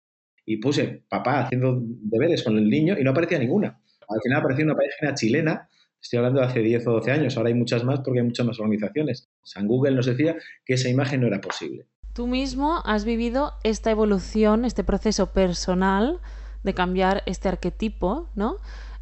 Y 0.44 0.56
puse 0.56 1.04
papá 1.08 1.40
haciendo 1.40 1.78
deberes 1.80 2.42
con 2.42 2.58
el 2.58 2.68
niño 2.68 2.99
y 2.99 3.04
no 3.04 3.12
aparecía 3.12 3.38
ninguna. 3.38 3.80
Al 4.08 4.20
final 4.23 4.40
apareció 4.40 4.64
una 4.64 4.75
página 4.75 5.14
chilena 5.14 5.68
Estoy 6.02 6.18
hablando 6.18 6.40
de 6.40 6.47
hace 6.47 6.61
10 6.61 6.87
o 6.88 6.92
12 6.92 7.11
años, 7.12 7.37
ahora 7.37 7.49
hay 7.49 7.54
muchas 7.54 7.85
más 7.85 8.00
porque 8.00 8.18
hay 8.18 8.26
muchas 8.26 8.44
más 8.44 8.59
organizaciones. 8.59 9.28
San 9.44 9.68
Google 9.68 9.94
nos 9.94 10.06
decía 10.06 10.37
que 10.64 10.75
esa 10.75 10.88
imagen 10.88 11.21
no 11.21 11.28
era 11.28 11.40
posible. 11.40 11.87
Tú 12.12 12.26
mismo 12.26 12.82
has 12.85 13.04
vivido 13.04 13.52
esta 13.62 13.92
evolución, 13.92 14.64
este 14.64 14.82
proceso 14.82 15.32
personal 15.32 16.18
de 16.64 16.75
cambiar 16.75 17.23
este 17.26 17.49
arquetipo, 17.49 18.30
¿no? 18.35 18.56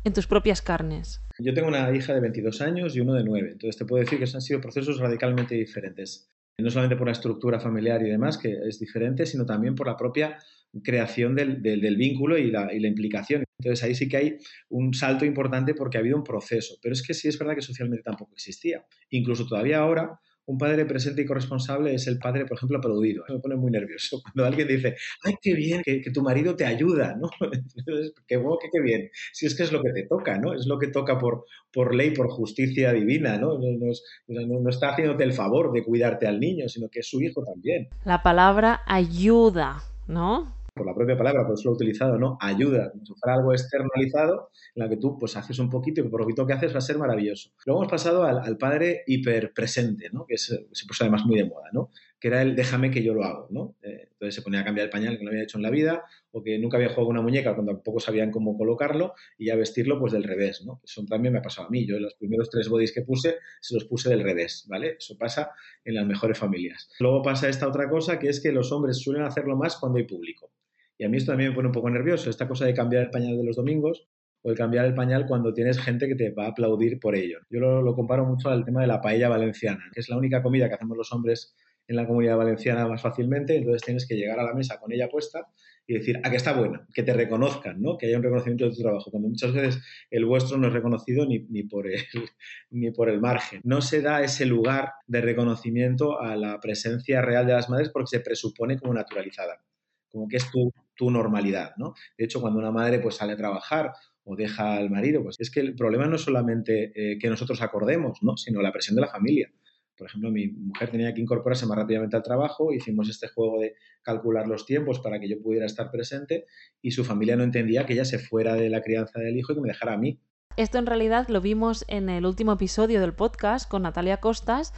En 0.05 0.13
tus 0.13 0.27
propias 0.27 0.63
carnes. 0.63 1.21
Yo 1.39 1.55
tengo 1.55 1.69
una 1.69 1.91
hija 1.95 2.15
de 2.15 2.21
22 2.21 2.61
años 2.61 2.95
y 2.95 3.01
uno 3.01 3.15
de 3.15 3.25
9, 3.25 3.53
entonces 3.53 3.79
te 3.79 3.87
puedo 3.87 4.05
decir 4.05 4.19
que 4.19 4.25
han 4.25 4.43
sido 4.43 4.61
procesos 4.61 4.99
radicalmente 4.99 5.55
diferentes. 5.55 6.31
No 6.59 6.71
solamente 6.71 6.97
por 6.97 7.07
la 7.07 7.13
estructura 7.13 7.59
familiar 7.59 8.03
y 8.03 8.11
demás, 8.11 8.37
que 8.37 8.59
es 8.69 8.79
diferente, 8.79 9.25
sino 9.25 9.47
también 9.47 9.75
por 9.75 9.87
la 9.87 9.97
propia 9.97 10.37
creación 10.85 11.35
del, 11.35 11.63
del, 11.63 11.81
del 11.81 11.97
vínculo 11.97 12.37
y 12.39 12.51
la, 12.51 12.73
y 12.73 12.81
la, 12.81 12.89
implicación. 12.89 13.45
Entonces 13.61 13.85
ahí 13.85 13.95
sí 13.95 14.09
que 14.09 14.17
hay 14.17 14.39
un 14.71 14.95
salto 14.95 15.25
importante 15.25 15.75
porque 15.75 15.99
ha 15.99 16.01
habido 16.01 16.17
un 16.17 16.25
proceso, 16.25 16.77
pero 16.83 16.95
es 16.95 17.03
que 17.03 17.15
sí 17.15 17.29
es 17.29 17.39
verdad 17.39 17.55
que 17.55 17.63
socialmente 17.63 18.03
tampoco 18.03 18.33
existía. 18.33 18.85
Incluso 19.11 19.47
todavía 19.47 19.79
ahora 19.79 20.19
un 20.47 20.59
padre 20.59 20.85
presente 20.85 21.23
y 21.23 21.27
corresponsable 21.27 21.95
es 21.95 22.07
el 22.09 22.19
padre, 22.19 22.45
por 22.45 22.57
ejemplo, 22.57 22.79
aplaudido. 22.79 23.23
Me 23.29 23.39
pone 23.39 23.55
muy 23.57 23.71
nervioso 23.71 24.21
cuando 24.23 24.47
alguien 24.47 24.67
dice, 24.67 24.97
ay, 25.23 25.35
qué 25.41 25.55
bien, 25.55 25.83
que, 25.85 26.03
tu 26.13 26.23
marido 26.23 26.57
te 26.57 26.65
ayuda, 26.65 27.17
¿no? 27.21 27.29
Entonces, 27.53 28.15
qué, 28.27 28.41
qué, 28.73 28.81
bien. 28.81 29.11
Si 29.33 29.47
es 29.47 29.55
que 29.55 29.63
es 29.63 29.73
lo 29.73 29.83
que 29.83 29.93
te 29.93 30.07
toca, 30.07 30.39
¿no? 30.39 30.55
Es 30.55 30.67
lo 30.67 30.79
que 30.79 30.89
toca 30.89 31.19
por, 31.19 31.45
por 31.71 31.95
ley, 31.95 32.13
por 32.13 32.29
justicia 32.31 32.93
divina, 32.93 33.37
¿no? 33.39 33.59
No, 33.59 33.69
no, 33.79 34.47
no, 34.47 34.61
no 34.61 34.71
está 34.71 34.91
haciéndote 34.91 35.23
el 35.25 35.35
favor 35.35 35.73
de 35.73 35.85
cuidarte 35.85 36.27
al 36.27 36.41
niño, 36.41 36.69
sino 36.69 36.89
que 36.89 37.01
es 37.01 37.09
su 37.09 37.21
hijo 37.21 37.45
también. 37.45 37.89
La 38.05 38.23
palabra 38.23 38.81
ayuda, 38.87 39.85
¿no? 40.09 40.57
Por 40.75 40.87
la 40.87 40.95
propia 40.95 41.17
palabra, 41.17 41.45
por 41.45 41.55
eso 41.55 41.65
lo 41.65 41.73
he 41.73 41.75
utilizado, 41.75 42.19
¿no? 42.19 42.39
Ayuda, 42.41 42.91
como 42.91 43.05
si 43.05 43.15
fuera 43.15 43.37
algo 43.37 43.53
externalizado 43.53 44.51
en 44.75 44.83
la 44.83 44.89
que 44.89 44.97
tú 44.97 45.19
pues 45.19 45.37
haces 45.37 45.59
un 45.59 45.71
poquito 45.71 46.01
y 46.01 46.09
por 46.09 46.21
lo 46.21 46.27
poquito 46.27 46.47
que 46.47 46.53
haces 46.53 46.73
va 46.75 46.79
a 46.79 46.83
ser 46.83 46.99
maravilloso. 46.99 47.51
Luego 47.67 47.83
hemos 47.83 47.91
pasado 47.91 48.25
al, 48.25 48.41
al 48.41 48.57
padre 48.57 49.03
hiperpresente, 49.07 50.11
¿no? 50.13 50.27
Que 50.27 50.39
se 50.39 50.67
puso 50.87 51.05
además 51.05 51.25
muy 51.25 51.39
de 51.39 51.45
moda, 51.45 51.69
¿no? 51.73 51.91
Que 52.19 52.29
era 52.29 52.43
el 52.43 52.55
déjame 52.55 52.91
que 52.91 53.03
yo 53.03 53.15
lo 53.15 53.25
hago, 53.25 53.49
¿no? 53.51 53.77
Eh, 53.83 54.09
entonces 54.13 54.35
se 54.35 54.43
ponía 54.43 54.61
a 54.61 54.65
cambiar 54.65 54.85
el 54.85 54.91
pañal 54.91 55.17
que 55.17 55.25
no 55.25 55.31
había 55.31 55.43
hecho 55.43 55.57
en 55.57 55.63
la 55.63 55.71
vida 55.71 56.05
o 56.33 56.43
que 56.43 56.59
nunca 56.59 56.77
había 56.77 56.91
jugado 56.91 57.09
una 57.09 57.23
muñeca 57.23 57.55
cuando 57.55 57.73
tampoco 57.73 58.01
sabían 58.01 58.31
cómo 58.31 58.57
colocarlo 58.57 59.15
y 59.39 59.47
ya 59.47 59.57
vestirlo 59.57 59.99
pues 59.99 60.13
del 60.13 60.25
revés, 60.25 60.63
¿no? 60.67 60.81
Eso 60.85 61.03
también 61.09 61.33
me 61.33 61.39
ha 61.39 61.43
pasado 61.43 61.69
a 61.69 61.71
mí. 61.71 61.87
Yo 61.87 61.99
los 61.99 62.15
primeros 62.15 62.51
tres 62.51 62.69
bodies 62.69 62.93
que 62.93 63.03
puse 63.03 63.37
se 63.61 63.75
los 63.75 63.87
puse 63.87 64.11
del 64.11 64.23
revés, 64.23 64.67
¿vale? 64.69 64.97
Eso 64.99 65.17
pasa 65.17 65.53
en 65.85 65.95
las 65.95 66.07
mejores 66.07 66.39
familias. 66.39 66.91
Luego 67.01 67.23
pasa 67.23 67.49
esta 67.49 67.67
otra 67.67 67.89
cosa 67.89 68.19
que 68.19 68.29
es 68.29 68.41
que 68.41 68.53
los 68.53 68.71
hombres 68.73 68.99
suelen 68.99 69.23
hacerlo 69.23 69.57
más 69.57 69.77
cuando 69.77 69.99
hay 69.99 70.05
público. 70.05 70.53
Y 71.01 71.05
a 71.07 71.09
mí 71.09 71.17
esto 71.17 71.33
también 71.33 71.49
me 71.49 71.57
pone 71.57 71.69
un 71.69 71.73
poco 71.73 71.89
nervioso, 71.89 72.29
esta 72.29 72.47
cosa 72.47 72.67
de 72.67 72.75
cambiar 72.75 73.05
el 73.05 73.11
pañal 73.11 73.35
de 73.35 73.43
los 73.43 73.57
domingos 73.57 74.07
o 74.43 74.51
de 74.51 74.55
cambiar 74.55 74.85
el 74.85 74.95
pañal 74.95 75.25
cuando 75.27 75.55
tienes 75.55 75.79
gente 75.79 76.07
que 76.07 76.15
te 76.15 76.31
va 76.31 76.45
a 76.45 76.49
aplaudir 76.49 77.01
por 77.01 77.17
ello. 77.17 77.39
Yo 77.49 77.59
lo, 77.59 77.95
comparo 77.95 78.27
mucho 78.27 78.51
al 78.51 78.67
tema 78.67 78.83
de 78.83 78.87
la 78.87 79.01
paella 79.01 79.31
valenciana, 79.31 79.83
que 79.95 80.01
es 80.01 80.11
la 80.11 80.19
única 80.19 80.43
comida 80.43 80.69
que 80.69 80.75
hacemos 80.75 80.99
los 80.99 81.11
hombres 81.15 81.57
en 81.89 81.97
la 81.97 82.07
comunidad 82.07 82.37
valenciana 82.37 82.87
más 82.87 83.01
fácilmente, 83.01 83.57
entonces 83.57 83.81
tienes 83.81 84.07
que 84.07 84.15
llegar 84.15 84.41
a 84.41 84.45
la 84.45 84.53
mesa 84.53 84.79
con 84.79 84.93
ella 84.93 85.09
puesta 85.09 85.47
y 85.87 85.95
decir, 85.95 86.21
ah, 86.23 86.29
que 86.29 86.37
está 86.37 86.53
buena, 86.53 86.87
que 86.93 87.03
te 87.03 87.15
reconozcan, 87.15 87.81
¿no? 87.81 87.97
que 87.97 88.07
haya 88.07 88.19
un 88.19 88.23
reconocimiento 88.23 88.67
de 88.67 88.73
tu 88.73 88.83
trabajo, 88.83 89.11
cuando 89.11 89.31
muchas 89.31 89.55
veces 89.55 89.83
el 90.11 90.27
vuestro 90.27 90.59
no 90.59 90.67
es 90.67 90.75
reconocido 90.75 91.25
ni, 91.25 91.47
ni, 91.49 91.63
por 91.63 91.87
el, 91.87 91.97
ni 92.71 92.91
por 92.91 93.09
el 93.09 93.23
margen. 93.23 93.63
No 93.65 93.81
se 93.81 94.03
da 94.03 94.23
ese 94.23 94.45
lugar 94.45 94.93
de 95.07 95.23
reconocimiento 95.23 96.21
a 96.21 96.37
la 96.37 96.61
presencia 96.61 97.23
real 97.23 97.47
de 97.47 97.55
las 97.55 97.71
madres 97.71 97.89
porque 97.89 98.19
se 98.19 98.21
presupone 98.21 98.79
como 98.79 98.93
naturalizada, 98.93 99.65
como 100.11 100.29
que 100.29 100.37
es 100.37 100.51
tu, 100.51 100.73
tu 101.01 101.11
normalidad. 101.11 101.73
¿no? 101.79 101.95
De 102.19 102.27
hecho, 102.27 102.43
cuando 102.43 102.59
una 102.59 102.71
madre 102.71 102.99
pues, 102.99 103.15
sale 103.15 103.33
a 103.33 103.37
trabajar 103.37 103.95
o 104.23 104.37
deja 104.37 104.75
al 104.75 104.91
marido, 104.91 105.23
pues 105.23 105.37
es 105.39 105.51
que 105.51 105.61
el 105.61 105.75
problema 105.75 106.05
no 106.05 106.17
es 106.17 106.21
solamente 106.21 106.93
eh, 106.95 107.19
que 107.19 107.31
nosotros 107.31 107.63
acordemos, 107.63 108.19
¿no? 108.21 108.37
sino 108.37 108.61
la 108.61 108.71
presión 108.71 108.97
de 108.97 109.01
la 109.01 109.09
familia. 109.09 109.51
Por 109.97 110.09
ejemplo, 110.09 110.31
mi 110.31 110.49
mujer 110.49 110.91
tenía 110.91 111.15
que 111.15 111.23
incorporarse 111.23 111.65
más 111.65 111.79
rápidamente 111.79 112.17
al 112.17 112.23
trabajo, 112.23 112.75
hicimos 112.75 113.09
este 113.09 113.29
juego 113.29 113.61
de 113.61 113.77
calcular 114.03 114.47
los 114.47 114.67
tiempos 114.67 115.01
para 115.01 115.19
que 115.19 115.27
yo 115.27 115.41
pudiera 115.41 115.65
estar 115.65 115.91
presente 115.91 116.45
y 116.83 116.91
su 116.91 117.03
familia 117.03 117.35
no 117.37 117.45
entendía 117.45 117.87
que 117.87 117.95
ella 117.95 118.05
se 118.05 118.19
fuera 118.19 118.55
de 118.57 118.69
la 118.69 118.83
crianza 118.83 119.21
del 119.21 119.39
hijo 119.39 119.53
y 119.53 119.55
que 119.55 119.63
me 119.63 119.69
dejara 119.69 119.95
a 119.95 119.99
mí. 119.99 120.21
Esto 120.59 120.77
en 120.77 120.85
realidad 120.85 121.29
lo 121.29 121.41
vimos 121.41 121.87
en 121.89 122.11
el 122.11 122.27
último 122.27 122.53
episodio 122.53 123.01
del 123.01 123.15
podcast 123.15 123.67
con 123.67 123.83
Natalia 123.83 124.19
Costas, 124.19 124.75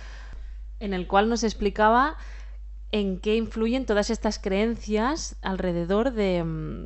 en 0.78 0.94
el 0.94 1.08
cual 1.08 1.28
nos 1.28 1.42
explicaba 1.42 2.16
en 2.92 3.18
qué 3.18 3.34
influyen 3.36 3.86
todas 3.86 4.10
estas 4.10 4.38
creencias 4.38 5.36
alrededor 5.42 6.12
de, 6.12 6.44
mm, 6.44 6.84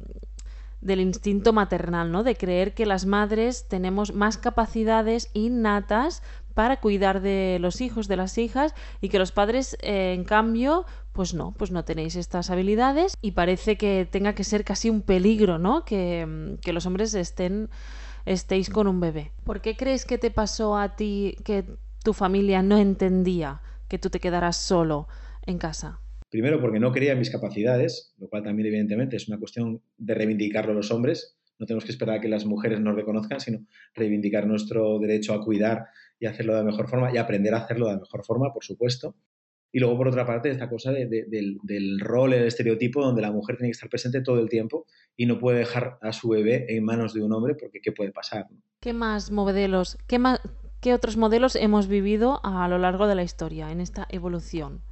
del 0.80 1.00
instinto 1.00 1.52
maternal, 1.52 2.12
¿no? 2.12 2.22
De 2.22 2.36
creer 2.36 2.74
que 2.74 2.86
las 2.86 3.06
madres 3.06 3.66
tenemos 3.68 4.14
más 4.14 4.38
capacidades 4.38 5.30
innatas 5.34 6.22
para 6.54 6.80
cuidar 6.80 7.20
de 7.20 7.58
los 7.60 7.80
hijos, 7.80 8.08
de 8.08 8.16
las 8.16 8.38
hijas, 8.38 8.74
y 9.02 9.10
que 9.10 9.18
los 9.18 9.32
padres, 9.32 9.76
eh, 9.82 10.14
en 10.14 10.24
cambio, 10.24 10.86
pues 11.12 11.34
no, 11.34 11.52
pues 11.52 11.70
no 11.70 11.84
tenéis 11.84 12.16
estas 12.16 12.48
habilidades 12.50 13.18
y 13.20 13.32
parece 13.32 13.76
que 13.76 14.08
tenga 14.10 14.34
que 14.34 14.44
ser 14.44 14.64
casi 14.64 14.88
un 14.88 15.02
peligro, 15.02 15.58
¿no? 15.58 15.84
Que, 15.84 16.24
mm, 16.24 16.58
que 16.58 16.72
los 16.72 16.86
hombres 16.86 17.12
estén 17.14 17.68
estéis 18.24 18.70
con 18.70 18.86
un 18.86 19.00
bebé. 19.00 19.32
¿Por 19.44 19.60
qué 19.60 19.76
crees 19.76 20.04
que 20.04 20.18
te 20.18 20.30
pasó 20.30 20.76
a 20.76 20.96
ti 20.96 21.36
que 21.44 21.64
tu 22.02 22.12
familia 22.12 22.62
no 22.62 22.76
entendía 22.78 23.60
que 23.88 23.98
tú 23.98 24.10
te 24.10 24.20
quedaras 24.20 24.56
solo 24.56 25.08
en 25.46 25.58
casa? 25.58 26.00
Primero 26.30 26.60
porque 26.60 26.80
no 26.80 26.92
creía 26.92 27.12
en 27.12 27.18
mis 27.18 27.30
capacidades, 27.30 28.14
lo 28.18 28.28
cual 28.28 28.42
también 28.42 28.66
evidentemente 28.66 29.16
es 29.16 29.28
una 29.28 29.38
cuestión 29.38 29.80
de 29.96 30.14
reivindicarlo 30.14 30.74
los 30.74 30.90
hombres. 30.90 31.38
No 31.58 31.66
tenemos 31.66 31.84
que 31.84 31.92
esperar 31.92 32.18
a 32.18 32.20
que 32.20 32.28
las 32.28 32.44
mujeres 32.44 32.80
nos 32.80 32.96
reconozcan, 32.96 33.40
sino 33.40 33.60
reivindicar 33.94 34.46
nuestro 34.46 34.98
derecho 34.98 35.32
a 35.32 35.42
cuidar 35.42 35.86
y 36.18 36.26
hacerlo 36.26 36.52
de 36.54 36.58
la 36.58 36.64
mejor 36.64 36.88
forma 36.88 37.12
y 37.12 37.16
aprender 37.16 37.54
a 37.54 37.58
hacerlo 37.58 37.86
de 37.86 37.92
la 37.92 38.00
mejor 38.00 38.24
forma, 38.24 38.52
por 38.52 38.64
supuesto. 38.64 39.14
Y 39.72 39.78
luego, 39.78 39.96
por 39.96 40.08
otra 40.08 40.26
parte, 40.26 40.50
esta 40.50 40.68
cosa 40.68 40.90
de, 40.90 41.06
de, 41.06 41.26
del, 41.28 41.58
del, 41.62 42.00
rol, 42.00 42.32
el 42.32 42.44
estereotipo, 42.44 43.02
donde 43.02 43.22
la 43.22 43.30
mujer 43.30 43.56
tiene 43.56 43.68
que 43.68 43.72
estar 43.72 43.90
presente 43.90 44.22
todo 44.22 44.40
el 44.40 44.48
tiempo 44.48 44.86
y 45.16 45.26
no 45.26 45.38
puede 45.38 45.58
dejar 45.58 45.98
a 46.02 46.12
su 46.12 46.28
bebé 46.28 46.66
en 46.74 46.84
manos 46.84 47.14
de 47.14 47.22
un 47.22 47.32
hombre 47.32 47.54
porque 47.54 47.80
¿qué 47.80 47.92
puede 47.92 48.10
pasar? 48.10 48.46
¿Qué 48.80 48.92
más 48.92 49.30
modelos, 49.30 49.98
qué, 50.06 50.18
más, 50.18 50.40
qué 50.80 50.94
otros 50.94 51.16
modelos 51.16 51.56
hemos 51.56 51.88
vivido 51.88 52.40
a 52.44 52.66
lo 52.68 52.78
largo 52.78 53.06
de 53.06 53.16
la 53.16 53.22
historia 53.22 53.70
en 53.70 53.80
esta 53.80 54.06
evolución? 54.10 54.82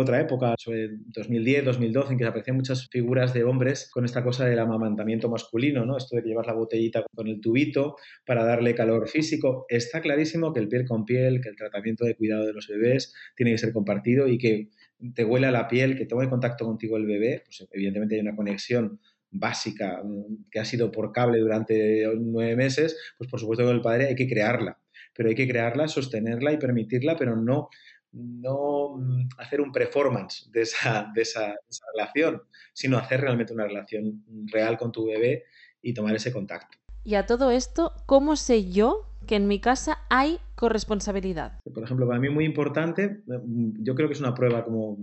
Otra 0.00 0.20
época, 0.20 0.54
sobre 0.58 0.90
2010, 1.06 1.64
2012, 1.64 2.12
en 2.12 2.18
que 2.18 2.24
aparecían 2.24 2.56
muchas 2.56 2.88
figuras 2.88 3.32
de 3.32 3.44
hombres 3.44 3.90
con 3.90 4.04
esta 4.04 4.22
cosa 4.22 4.44
del 4.46 4.58
amamantamiento 4.58 5.28
masculino, 5.28 5.84
¿no? 5.84 5.96
Esto 5.96 6.16
de 6.16 6.22
que 6.22 6.28
llevas 6.28 6.46
la 6.46 6.54
botellita 6.54 7.04
con 7.14 7.28
el 7.28 7.40
tubito 7.40 7.96
para 8.26 8.44
darle 8.44 8.74
calor 8.74 9.08
físico. 9.08 9.66
Está 9.68 10.00
clarísimo 10.00 10.52
que 10.52 10.60
el 10.60 10.68
piel 10.68 10.86
con 10.86 11.04
piel, 11.04 11.40
que 11.40 11.48
el 11.48 11.56
tratamiento 11.56 12.04
de 12.04 12.16
cuidado 12.16 12.46
de 12.46 12.52
los 12.52 12.68
bebés 12.68 13.14
tiene 13.36 13.52
que 13.52 13.58
ser 13.58 13.72
compartido 13.72 14.28
y 14.28 14.38
que 14.38 14.70
te 15.14 15.24
huele 15.24 15.46
a 15.46 15.50
la 15.50 15.68
piel, 15.68 15.96
que 15.96 16.06
tome 16.06 16.28
contacto 16.28 16.64
contigo 16.64 16.96
el 16.96 17.06
bebé, 17.06 17.42
pues 17.44 17.66
evidentemente 17.72 18.14
hay 18.14 18.20
una 18.20 18.36
conexión 18.36 19.00
básica 19.30 20.00
mm, 20.02 20.50
que 20.50 20.60
ha 20.60 20.64
sido 20.64 20.90
por 20.90 21.12
cable 21.12 21.38
durante 21.38 22.06
nueve 22.18 22.56
meses, 22.56 22.96
pues 23.18 23.28
por 23.28 23.40
supuesto 23.40 23.64
con 23.64 23.74
el 23.74 23.82
padre 23.82 24.08
hay 24.08 24.14
que 24.14 24.28
crearla, 24.28 24.78
pero 25.14 25.28
hay 25.28 25.34
que 25.34 25.48
crearla, 25.48 25.88
sostenerla 25.88 26.52
y 26.52 26.58
permitirla, 26.58 27.16
pero 27.16 27.36
no 27.36 27.68
no 28.14 28.96
mm, 28.96 29.28
hacer 29.38 29.60
un 29.60 29.72
performance 29.72 30.48
de 30.52 30.62
esa, 30.62 31.10
de, 31.14 31.22
esa, 31.22 31.46
de 31.46 31.68
esa, 31.68 31.84
relación, 31.94 32.42
sino 32.72 32.98
hacer 32.98 33.20
realmente 33.20 33.52
una 33.52 33.66
relación 33.66 34.24
real 34.46 34.78
con 34.78 34.92
tu 34.92 35.06
bebé 35.06 35.44
y 35.82 35.92
tomar 35.92 36.14
ese 36.14 36.32
contacto. 36.32 36.78
Y 37.02 37.16
a 37.16 37.26
todo 37.26 37.50
esto, 37.50 37.92
¿cómo 38.06 38.36
sé 38.36 38.70
yo 38.70 39.10
que 39.26 39.36
en 39.36 39.46
mi 39.46 39.60
casa 39.60 39.98
hay 40.08 40.38
corresponsabilidad? 40.54 41.60
Por 41.74 41.84
ejemplo, 41.84 42.06
para 42.06 42.20
mí 42.20 42.30
muy 42.30 42.44
importante, 42.44 43.22
mm, 43.26 43.82
yo 43.82 43.94
creo 43.94 44.08
que 44.08 44.14
es 44.14 44.20
una 44.20 44.34
prueba 44.34 44.64
como 44.64 44.98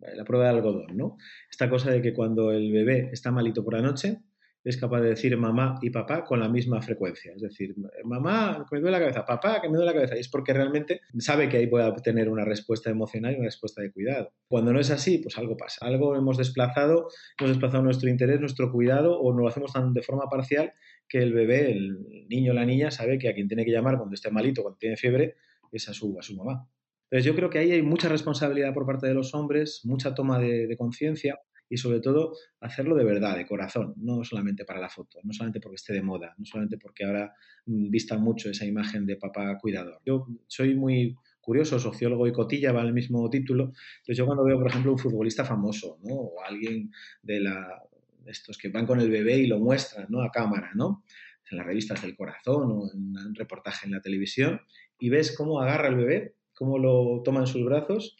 la 0.00 0.24
prueba 0.24 0.44
de 0.44 0.50
algodón, 0.50 0.96
¿no? 0.96 1.16
Esta 1.50 1.68
cosa 1.68 1.90
de 1.90 2.02
que 2.02 2.12
cuando 2.12 2.52
el 2.52 2.70
bebé 2.72 3.10
está 3.12 3.30
malito 3.30 3.64
por 3.64 3.74
la 3.74 3.82
noche, 3.82 4.20
es 4.66 4.76
capaz 4.76 5.00
de 5.00 5.10
decir 5.10 5.36
mamá 5.36 5.78
y 5.80 5.90
papá 5.90 6.24
con 6.24 6.40
la 6.40 6.48
misma 6.48 6.82
frecuencia. 6.82 7.32
Es 7.36 7.40
decir, 7.40 7.76
mamá, 8.02 8.66
que 8.68 8.74
me 8.74 8.80
duele 8.80 8.98
la 8.98 9.04
cabeza, 9.04 9.24
papá, 9.24 9.60
que 9.62 9.68
me 9.68 9.76
duele 9.76 9.92
la 9.92 9.94
cabeza. 9.94 10.16
Y 10.16 10.20
es 10.20 10.28
porque 10.28 10.52
realmente 10.52 11.02
sabe 11.18 11.48
que 11.48 11.58
ahí 11.58 11.68
puede 11.68 11.86
obtener 11.86 12.28
una 12.28 12.44
respuesta 12.44 12.90
emocional 12.90 13.32
y 13.32 13.36
una 13.36 13.44
respuesta 13.44 13.80
de 13.80 13.92
cuidado. 13.92 14.32
Cuando 14.48 14.72
no 14.72 14.80
es 14.80 14.90
así, 14.90 15.18
pues 15.18 15.38
algo 15.38 15.56
pasa. 15.56 15.86
Algo 15.86 16.16
hemos 16.16 16.36
desplazado, 16.36 17.06
hemos 17.38 17.50
desplazado 17.50 17.84
nuestro 17.84 18.10
interés, 18.10 18.40
nuestro 18.40 18.72
cuidado, 18.72 19.20
o 19.20 19.32
no 19.32 19.42
lo 19.42 19.48
hacemos 19.48 19.72
tan 19.72 19.94
de 19.94 20.02
forma 20.02 20.28
parcial 20.28 20.72
que 21.08 21.18
el 21.18 21.32
bebé, 21.32 21.70
el 21.70 22.26
niño 22.28 22.50
o 22.50 22.54
la 22.54 22.66
niña, 22.66 22.90
sabe 22.90 23.18
que 23.18 23.28
a 23.28 23.34
quien 23.34 23.46
tiene 23.46 23.64
que 23.64 23.70
llamar 23.70 23.98
cuando 23.98 24.14
esté 24.14 24.32
malito, 24.32 24.62
cuando 24.62 24.78
tiene 24.78 24.96
fiebre, 24.96 25.36
es 25.70 25.88
a 25.88 25.94
su, 25.94 26.18
a 26.18 26.22
su 26.22 26.34
mamá. 26.34 26.68
Entonces 27.08 27.24
yo 27.24 27.36
creo 27.36 27.50
que 27.50 27.58
ahí 27.58 27.70
hay 27.70 27.82
mucha 27.82 28.08
responsabilidad 28.08 28.74
por 28.74 28.84
parte 28.84 29.06
de 29.06 29.14
los 29.14 29.32
hombres, 29.32 29.82
mucha 29.84 30.12
toma 30.12 30.40
de, 30.40 30.66
de 30.66 30.76
conciencia 30.76 31.38
y 31.68 31.76
sobre 31.76 32.00
todo 32.00 32.34
hacerlo 32.60 32.94
de 32.96 33.04
verdad, 33.04 33.36
de 33.36 33.46
corazón, 33.46 33.94
no 33.96 34.24
solamente 34.24 34.64
para 34.64 34.80
la 34.80 34.88
foto, 34.88 35.18
no 35.24 35.32
solamente 35.32 35.60
porque 35.60 35.76
esté 35.76 35.92
de 35.92 36.02
moda, 36.02 36.34
no 36.38 36.44
solamente 36.44 36.78
porque 36.78 37.04
ahora 37.04 37.34
mm, 37.66 37.90
vista 37.90 38.18
mucho 38.18 38.50
esa 38.50 38.64
imagen 38.64 39.06
de 39.06 39.16
papá 39.16 39.58
cuidador. 39.58 40.00
Yo 40.04 40.26
soy 40.46 40.74
muy 40.74 41.16
curioso, 41.40 41.78
sociólogo 41.78 42.26
y 42.26 42.32
cotilla 42.32 42.72
va 42.72 42.82
el 42.82 42.92
mismo 42.92 43.28
título, 43.30 43.72
entonces 43.98 44.16
yo 44.16 44.26
cuando 44.26 44.44
veo, 44.44 44.58
por 44.58 44.68
ejemplo, 44.68 44.92
un 44.92 44.98
futbolista 44.98 45.44
famoso, 45.44 45.98
¿no? 46.02 46.14
O 46.14 46.42
alguien 46.44 46.90
de 47.22 47.40
la 47.40 47.82
estos 48.26 48.58
que 48.58 48.68
van 48.68 48.86
con 48.86 49.00
el 49.00 49.10
bebé 49.10 49.38
y 49.38 49.46
lo 49.46 49.58
muestran, 49.58 50.06
¿no? 50.08 50.22
A 50.22 50.30
cámara, 50.30 50.72
¿no? 50.74 51.04
En 51.50 51.58
las 51.58 51.66
revistas 51.66 52.02
del 52.02 52.16
corazón 52.16 52.72
o 52.72 52.92
en 52.92 53.16
un 53.16 53.34
reportaje 53.34 53.86
en 53.86 53.92
la 53.92 54.00
televisión 54.00 54.60
y 54.98 55.10
ves 55.10 55.36
cómo 55.36 55.60
agarra 55.60 55.88
el 55.88 55.96
bebé, 55.96 56.34
cómo 56.52 56.78
lo 56.78 57.22
toma 57.22 57.40
en 57.40 57.46
sus 57.46 57.64
brazos, 57.64 58.16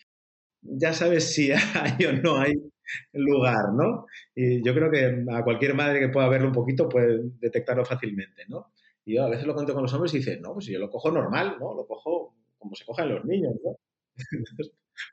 ya 0.62 0.93
sabes 0.93 1.35
si 1.35 1.50
hay 1.75 2.05
o 2.07 2.12
no 2.12 2.37
hay 2.37 2.55
lugar, 3.12 3.73
¿no? 3.75 4.07
Y 4.35 4.64
yo 4.64 4.75
creo 4.75 4.90
que 4.90 5.25
a 5.33 5.45
cualquier 5.45 5.75
madre 5.75 6.00
que 6.00 6.09
pueda 6.09 6.28
verlo 6.28 6.49
un 6.49 6.55
poquito 6.55 6.88
puede 6.88 7.31
detectarlo 7.40 7.85
fácilmente, 7.85 8.45
¿no? 8.49 8.73
Y 9.05 9.14
yo 9.14 9.25
a 9.25 9.31
veces 9.31 9.47
lo 9.47 9.55
cuento 9.55 9.73
con 9.73 9.83
los 9.83 9.95
hombres 9.95 10.14
y 10.14 10.19
dicen, 10.19 10.43
no, 10.43 10.52
pues 10.55 10.66
yo 10.66 10.78
lo 10.78 10.90
cojo 10.90 11.11
normal, 11.11 11.57
¿no? 11.61 11.75
Lo 11.75 11.87
cojo 11.87 12.35
como 12.59 12.75
se 12.75 12.85
cogen 12.85 13.09
los 13.09 13.25
niños, 13.25 13.55
¿no? 13.64 13.78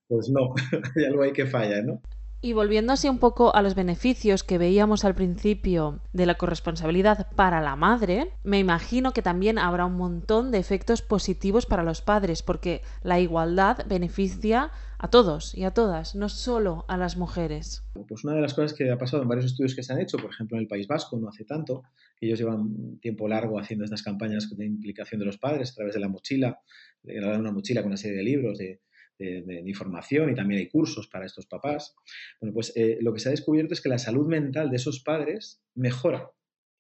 pues 0.08 0.30
no, 0.30 0.54
hay 0.96 1.06
algo 1.06 1.24
ahí 1.24 1.34
que 1.34 1.46
falla, 1.46 1.82
¿no? 1.82 2.02
Y 2.46 2.52
volviendo 2.52 2.92
así 2.92 3.08
un 3.08 3.20
poco 3.20 3.56
a 3.56 3.62
los 3.62 3.74
beneficios 3.74 4.44
que 4.44 4.58
veíamos 4.58 5.06
al 5.06 5.16
principio 5.16 6.02
de 6.12 6.26
la 6.26 6.36
corresponsabilidad 6.36 7.32
para 7.38 7.62
la 7.62 7.78
madre, 7.78 8.34
me 8.44 8.60
imagino 8.60 9.14
que 9.14 9.22
también 9.22 9.58
habrá 9.58 9.86
un 9.86 9.96
montón 9.96 10.52
de 10.52 10.58
efectos 10.58 11.02
positivos 11.02 11.66
para 11.66 11.84
los 11.84 12.02
padres, 12.02 12.44
porque 12.44 12.82
la 13.02 13.22
igualdad 13.22 13.86
beneficia 13.88 14.72
a 15.04 15.10
todos 15.10 15.54
y 15.54 15.66
a 15.66 15.72
todas, 15.72 16.16
no 16.16 16.30
solo 16.30 16.86
a 16.88 16.96
las 16.96 17.18
mujeres. 17.18 17.84
Pues 18.08 18.24
una 18.24 18.36
de 18.36 18.42
las 18.42 18.54
cosas 18.54 18.74
que 18.74 18.90
ha 18.90 18.98
pasado 18.98 19.22
en 19.22 19.28
varios 19.28 19.48
estudios 19.48 19.76
que 19.76 19.84
se 19.84 19.92
han 19.92 20.00
hecho, 20.00 20.18
por 20.18 20.32
ejemplo 20.32 20.56
en 20.56 20.62
el 20.62 20.68
País 20.70 20.88
Vasco, 20.88 21.20
no 21.20 21.28
hace 21.28 21.44
tanto, 21.44 21.84
ellos 22.22 22.40
llevan 22.40 23.00
tiempo 23.02 23.28
largo 23.28 23.60
haciendo 23.60 23.84
estas 23.84 24.02
campañas 24.02 24.50
de 24.50 24.66
implicación 24.66 25.20
de 25.20 25.26
los 25.26 25.38
padres 25.38 25.72
a 25.72 25.76
través 25.76 25.94
de 25.96 26.00
la 26.00 26.08
mochila, 26.08 26.58
de 27.02 27.20
una 27.20 27.52
mochila 27.52 27.82
con 27.82 27.90
una 27.90 27.98
serie 27.98 28.16
de 28.16 28.24
libros, 28.24 28.58
de, 28.58 28.80
de, 29.20 29.62
información 29.66 30.30
y 30.30 30.36
también 30.36 30.62
hay 30.62 30.70
cursos 30.70 31.10
para 31.10 31.26
estos 31.26 31.48
papás. 31.48 31.96
Bueno, 32.40 32.54
pues 32.54 32.72
eh, 32.78 32.98
lo 33.02 33.14
que 33.14 33.20
se 33.20 33.28
ha 33.28 33.32
descubierto 33.32 33.74
es 33.74 33.82
que 33.82 33.90
la 33.90 34.00
salud 34.00 34.28
mental 34.30 34.70
de 34.70 34.78
esos 34.78 35.04
padres 35.04 35.62
mejora 35.76 36.32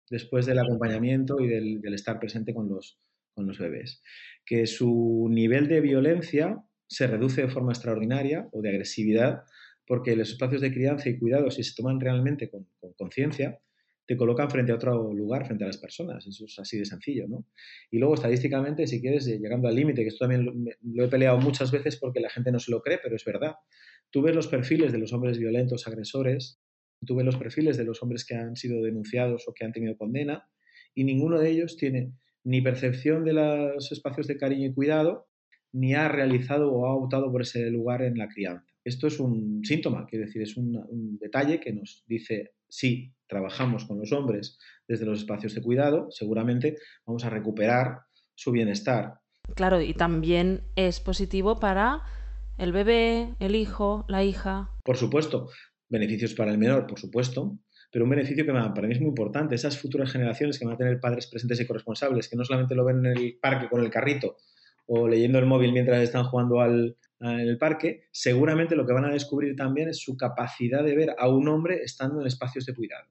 después 0.09 0.45
del 0.45 0.59
acompañamiento 0.59 1.41
y 1.41 1.47
del, 1.47 1.93
estar 1.93 2.21
presente 2.21 2.53
con 2.53 2.69
los, 2.69 3.01
con 3.33 3.47
los 3.47 3.59
bebés. 3.59 4.01
Que 4.45 4.65
su 4.65 5.27
nivel 5.29 5.67
de 5.67 5.81
violencia 5.81 6.63
se 6.93 7.07
reduce 7.07 7.41
de 7.41 7.47
forma 7.47 7.71
extraordinaria 7.71 8.47
o 8.51 8.61
de 8.61 8.69
agresividad 8.69 9.43
porque 9.87 10.15
los 10.15 10.29
espacios 10.29 10.61
de 10.61 10.71
crianza 10.71 11.09
y 11.09 11.17
cuidado, 11.17 11.49
si 11.51 11.63
se 11.63 11.73
toman 11.75 11.99
realmente 11.99 12.49
con 12.49 12.67
conciencia, 12.95 13.59
te 14.05 14.15
colocan 14.15 14.49
frente 14.49 14.71
a 14.71 14.75
otro 14.75 15.13
lugar, 15.13 15.45
frente 15.45 15.63
a 15.63 15.67
las 15.67 15.77
personas. 15.77 16.27
Eso 16.27 16.45
es 16.45 16.59
así 16.59 16.77
de 16.77 16.85
sencillo, 16.85 17.27
¿no? 17.27 17.47
Y 17.89 17.97
luego, 17.97 18.15
estadísticamente, 18.15 18.85
si 18.85 19.01
quieres, 19.01 19.25
llegando 19.25 19.67
al 19.67 19.75
límite, 19.75 20.03
que 20.03 20.09
esto 20.09 20.25
también 20.25 20.45
lo, 20.81 21.05
he 21.05 21.07
peleado 21.07 21.39
muchas 21.39 21.71
veces 21.71 21.97
porque 21.97 22.19
la 22.19 22.29
gente 22.29 22.51
no 22.51 22.59
se 22.59 22.71
lo 22.71 22.81
cree, 22.81 22.99
pero 23.01 23.15
es 23.15 23.25
verdad. 23.25 23.55
Tú 24.11 24.21
ves 24.21 24.35
los 24.35 24.47
perfiles 24.47 24.91
de 24.91 24.99
los 24.99 25.13
hombres 25.13 25.39
violentos, 25.39 25.87
agresores, 25.87 26.59
tú 27.05 27.15
ves 27.15 27.25
los 27.25 27.37
perfiles 27.37 27.77
de 27.77 27.85
los 27.85 28.03
hombres 28.03 28.25
que 28.25 28.35
han 28.35 28.55
sido 28.55 28.83
denunciados 28.83 29.47
o 29.47 29.53
que 29.53 29.65
han 29.65 29.71
tenido 29.71 29.97
condena, 29.97 30.47
y 30.93 31.05
ninguno 31.05 31.39
de 31.39 31.49
ellos 31.49 31.75
tiene 31.77 32.13
ni 32.43 32.61
percepción 32.61 33.23
de 33.23 33.33
los 33.33 33.91
espacios 33.91 34.27
de 34.27 34.37
cariño 34.37 34.67
y 34.67 34.73
cuidado, 34.73 35.27
ni 35.73 35.93
ha 35.93 36.07
realizado 36.07 36.71
o 36.71 36.85
ha 36.85 36.95
optado 36.95 37.31
por 37.31 37.41
ese 37.41 37.69
lugar 37.69 38.01
en 38.01 38.17
la 38.17 38.29
crianza. 38.29 38.65
Esto 38.83 39.07
es 39.07 39.19
un 39.19 39.61
síntoma, 39.63 40.05
quiere 40.05 40.25
decir, 40.25 40.41
es 40.41 40.57
un 40.57 41.17
detalle 41.19 41.59
que 41.59 41.73
nos 41.73 42.03
dice, 42.07 42.53
sí, 42.67 43.13
trabajamos 43.27 43.85
con 43.85 43.97
los 43.97 44.11
hombres 44.11 44.57
desde 44.87 45.05
los 45.05 45.19
espacios 45.19 45.55
de 45.55 45.61
cuidado, 45.61 46.07
seguramente 46.11 46.77
vamos 47.05 47.25
a 47.25 47.29
recuperar 47.29 48.01
su 48.35 48.51
bienestar. 48.51 49.19
Claro, 49.55 49.81
y 49.81 49.93
también 49.93 50.61
es 50.75 50.99
positivo 50.99 51.59
para 51.59 52.01
el 52.57 52.71
bebé, 52.71 53.35
el 53.39 53.55
hijo, 53.55 54.05
la 54.07 54.23
hija. 54.23 54.69
Por 54.83 54.97
supuesto, 54.97 55.49
beneficios 55.89 56.33
para 56.33 56.51
el 56.51 56.57
menor, 56.57 56.87
por 56.87 56.99
supuesto, 56.99 57.59
pero 57.91 58.05
un 58.05 58.11
beneficio 58.11 58.45
que 58.45 58.51
para 58.51 58.87
mí 58.87 58.93
es 58.93 58.99
muy 58.99 59.09
importante, 59.09 59.55
esas 59.55 59.77
futuras 59.77 60.11
generaciones 60.11 60.59
que 60.59 60.65
van 60.65 60.75
a 60.75 60.77
tener 60.77 60.99
padres 60.99 61.27
presentes 61.27 61.59
y 61.59 61.67
corresponsables, 61.67 62.27
que 62.27 62.35
no 62.35 62.43
solamente 62.43 62.75
lo 62.75 62.85
ven 62.85 63.05
en 63.05 63.17
el 63.17 63.37
parque 63.41 63.69
con 63.69 63.81
el 63.81 63.89
carrito 63.89 64.37
o 64.85 65.07
leyendo 65.07 65.39
el 65.39 65.45
móvil 65.45 65.71
mientras 65.73 66.01
están 66.01 66.25
jugando 66.25 66.61
al, 66.61 66.97
en 67.19 67.39
el 67.39 67.57
parque, 67.57 68.07
seguramente 68.11 68.75
lo 68.75 68.85
que 68.85 68.93
van 68.93 69.05
a 69.05 69.11
descubrir 69.11 69.55
también 69.55 69.89
es 69.89 69.99
su 69.99 70.17
capacidad 70.17 70.83
de 70.83 70.95
ver 70.95 71.15
a 71.17 71.29
un 71.29 71.47
hombre 71.47 71.81
estando 71.83 72.21
en 72.21 72.27
espacios 72.27 72.65
de 72.65 72.75
cuidado. 72.75 73.07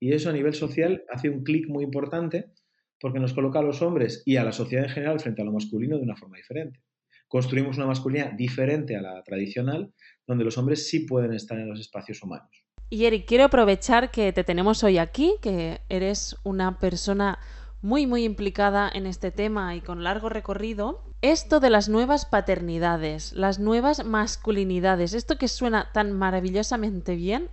Y 0.00 0.12
eso 0.12 0.30
a 0.30 0.32
nivel 0.32 0.54
social 0.54 1.04
hace 1.10 1.30
un 1.30 1.42
clic 1.42 1.68
muy 1.68 1.84
importante 1.84 2.52
porque 3.00 3.18
nos 3.18 3.32
coloca 3.32 3.58
a 3.58 3.62
los 3.62 3.82
hombres 3.82 4.22
y 4.24 4.36
a 4.36 4.44
la 4.44 4.52
sociedad 4.52 4.84
en 4.84 4.90
general 4.90 5.20
frente 5.20 5.42
a 5.42 5.44
lo 5.44 5.52
masculino 5.52 5.96
de 5.96 6.02
una 6.02 6.16
forma 6.16 6.36
diferente. 6.36 6.80
Construimos 7.26 7.76
una 7.76 7.86
masculinidad 7.86 8.32
diferente 8.32 8.94
a 8.96 9.02
la 9.02 9.22
tradicional, 9.22 9.92
donde 10.26 10.44
los 10.44 10.58
hombres 10.58 10.88
sí 10.88 11.00
pueden 11.00 11.32
estar 11.32 11.58
en 11.58 11.68
los 11.68 11.80
espacios 11.80 12.22
humanos. 12.22 12.64
Y 12.90 13.06
Eric, 13.06 13.24
quiero 13.26 13.44
aprovechar 13.44 14.10
que 14.10 14.32
te 14.32 14.44
tenemos 14.44 14.84
hoy 14.84 14.98
aquí, 14.98 15.36
que 15.40 15.80
eres 15.88 16.36
una 16.44 16.78
persona 16.78 17.38
muy, 17.82 18.06
muy 18.06 18.24
implicada 18.24 18.90
en 18.92 19.06
este 19.06 19.30
tema 19.30 19.74
y 19.74 19.80
con 19.80 20.04
largo 20.04 20.28
recorrido. 20.28 21.02
Esto 21.20 21.60
de 21.60 21.70
las 21.70 21.88
nuevas 21.88 22.26
paternidades, 22.26 23.32
las 23.32 23.58
nuevas 23.58 24.04
masculinidades, 24.04 25.14
esto 25.14 25.36
que 25.36 25.48
suena 25.48 25.90
tan 25.92 26.12
maravillosamente 26.12 27.16
bien, 27.16 27.48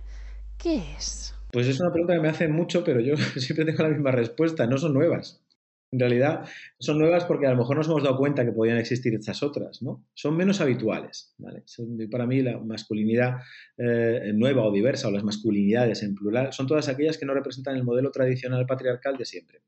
¿qué 0.56 0.82
es? 0.96 1.34
Pues 1.52 1.66
es 1.66 1.80
una 1.80 1.92
pregunta 1.92 2.14
que 2.14 2.20
me 2.20 2.28
hacen 2.28 2.52
mucho, 2.52 2.84
pero 2.84 3.00
yo 3.00 3.16
siempre 3.36 3.64
tengo 3.64 3.82
la 3.82 3.90
misma 3.90 4.12
respuesta. 4.12 4.66
No 4.66 4.78
son 4.78 4.94
nuevas. 4.94 5.44
En 5.92 5.98
realidad 5.98 6.48
son 6.78 6.98
nuevas 6.98 7.24
porque 7.24 7.48
a 7.48 7.50
lo 7.50 7.56
mejor 7.56 7.76
nos 7.76 7.88
hemos 7.88 8.04
dado 8.04 8.16
cuenta 8.16 8.44
que 8.44 8.52
podían 8.52 8.78
existir 8.78 9.12
estas 9.12 9.42
otras, 9.42 9.82
¿no? 9.82 10.06
Son 10.14 10.36
menos 10.36 10.60
habituales, 10.60 11.34
¿vale? 11.38 11.64
para 12.08 12.28
mí 12.28 12.42
la 12.42 12.58
masculinidad 12.58 13.38
eh, 13.76 14.30
nueva 14.32 14.64
o 14.64 14.70
diversa 14.70 15.08
o 15.08 15.10
las 15.10 15.24
masculinidades 15.24 16.04
en 16.04 16.14
plural 16.14 16.52
son 16.52 16.68
todas 16.68 16.88
aquellas 16.88 17.18
que 17.18 17.26
no 17.26 17.34
representan 17.34 17.74
el 17.74 17.82
modelo 17.82 18.12
tradicional 18.12 18.66
patriarcal 18.66 19.16
de 19.16 19.24
siempre 19.24 19.62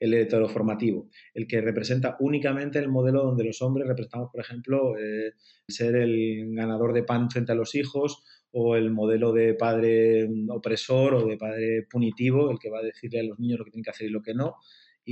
el 0.00 0.14
heteroformativo, 0.14 1.08
el 1.34 1.46
que 1.46 1.60
representa 1.60 2.16
únicamente 2.20 2.78
el 2.78 2.88
modelo 2.88 3.22
donde 3.22 3.44
los 3.44 3.60
hombres 3.62 3.86
representamos, 3.86 4.30
por 4.32 4.40
ejemplo, 4.40 4.98
eh, 4.98 5.34
ser 5.68 5.94
el 5.96 6.54
ganador 6.54 6.92
de 6.94 7.04
pan 7.04 7.30
frente 7.30 7.52
a 7.52 7.54
los 7.54 7.74
hijos 7.74 8.24
o 8.50 8.76
el 8.76 8.90
modelo 8.90 9.32
de 9.32 9.54
padre 9.54 10.28
opresor 10.48 11.14
o 11.14 11.26
de 11.26 11.36
padre 11.36 11.86
punitivo, 11.88 12.50
el 12.50 12.58
que 12.58 12.70
va 12.70 12.78
a 12.78 12.82
decirle 12.82 13.20
a 13.20 13.24
los 13.24 13.38
niños 13.38 13.58
lo 13.58 13.64
que 13.66 13.70
tienen 13.70 13.84
que 13.84 13.90
hacer 13.90 14.08
y 14.08 14.10
lo 14.10 14.22
que 14.22 14.34
no, 14.34 14.56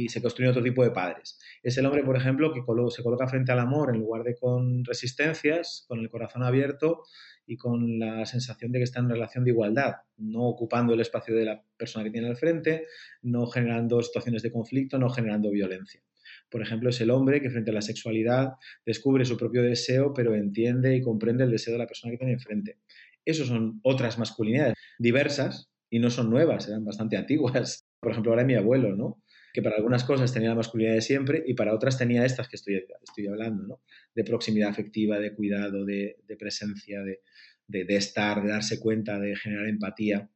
y 0.05 0.09
se 0.09 0.23
construye 0.23 0.51
otro 0.51 0.63
tipo 0.63 0.85
de 0.85 0.93
padres. 0.93 1.39
Es 1.63 1.77
el 1.77 1.87
hombre, 1.87 2.05
por 2.05 2.17
ejemplo, 2.17 2.53
que 2.53 2.61
se 2.91 3.03
coloca 3.03 3.27
frente 3.27 3.51
al 3.51 3.59
amor 3.59 3.93
en 3.93 4.01
lugar 4.01 4.23
de 4.23 4.37
con 4.37 4.85
resistencias, 4.85 5.85
con 5.89 5.99
el 5.99 6.09
corazón 6.09 6.45
abierto 6.45 7.03
y 7.47 7.57
con 7.57 7.99
la 7.99 8.25
sensación 8.25 8.71
de 8.71 8.79
que 8.79 8.85
está 8.85 9.01
en 9.01 9.09
relación 9.09 9.43
de 9.43 9.51
igualdad, 9.51 9.95
no 10.17 10.45
ocupando 10.45 10.95
el 10.95 11.01
espacio 11.01 11.35
de 11.35 11.45
la 11.45 11.65
persona 11.77 12.05
que 12.05 12.11
tiene 12.11 12.29
al 12.29 12.37
frente, 12.37 12.87
no 13.23 13.47
generando 13.49 14.01
situaciones 14.01 14.43
de 14.43 14.53
conflicto, 14.53 14.99
no 14.99 15.11
generando 15.11 15.51
violencia. 15.51 16.01
Por 16.49 16.63
ejemplo, 16.63 16.91
es 16.91 17.01
el 17.01 17.11
hombre 17.11 17.41
que 17.43 17.51
frente 17.51 17.73
a 17.73 17.75
la 17.75 17.83
sexualidad 17.83 18.53
descubre 18.87 19.25
su 19.25 19.37
propio 19.37 19.63
deseo, 19.63 20.13
pero 20.15 20.35
entiende 20.35 20.95
y 20.95 21.03
comprende 21.03 21.43
el 21.43 21.51
deseo 21.51 21.73
de 21.73 21.79
la 21.79 21.87
persona 21.87 22.13
que 22.13 22.19
tiene 22.19 22.35
enfrente. 22.35 22.79
Esas 23.25 23.49
son 23.49 23.81
otras 23.83 24.17
masculinidades 24.17 24.75
diversas 24.99 25.71
y 25.91 25.99
no 25.99 26.11
son 26.11 26.31
nuevas, 26.31 26.69
eran 26.69 26.85
bastante 26.85 27.17
antiguas. 27.17 27.85
Por 28.01 28.13
ejemplo, 28.13 28.31
ahora 28.31 28.45
mi 28.45 28.55
abuelo, 28.55 28.95
¿no? 28.95 29.23
Que 29.59 29.63
para 29.63 29.75
algunas 29.75 30.05
cosas 30.05 30.33
tenía 30.33 30.51
la 30.51 30.55
masculinidad 30.55 30.95
de 30.95 31.01
siempre 31.01 31.43
y 31.45 31.55
para 31.55 31.75
otras 31.75 31.99
tenía 31.99 32.25
estas 32.25 32.47
que 32.49 32.55
estoy, 32.55 32.77
estoy 33.03 33.27
hablando, 33.27 33.67
¿no? 33.67 33.81
de 34.15 34.23
proximidad 34.23 34.69
afectiva, 34.69 35.19
de 35.19 35.35
cuidado, 35.35 35.85
de, 35.85 36.17
presencia, 36.39 37.03
de, 37.03 37.19
de, 37.67 37.97
estar, 37.97 38.41
de 38.41 38.51
darse 38.51 38.79
cuenta, 38.79 39.19
de 39.19 39.35
generar 39.35 39.67
empatía. 39.67 40.31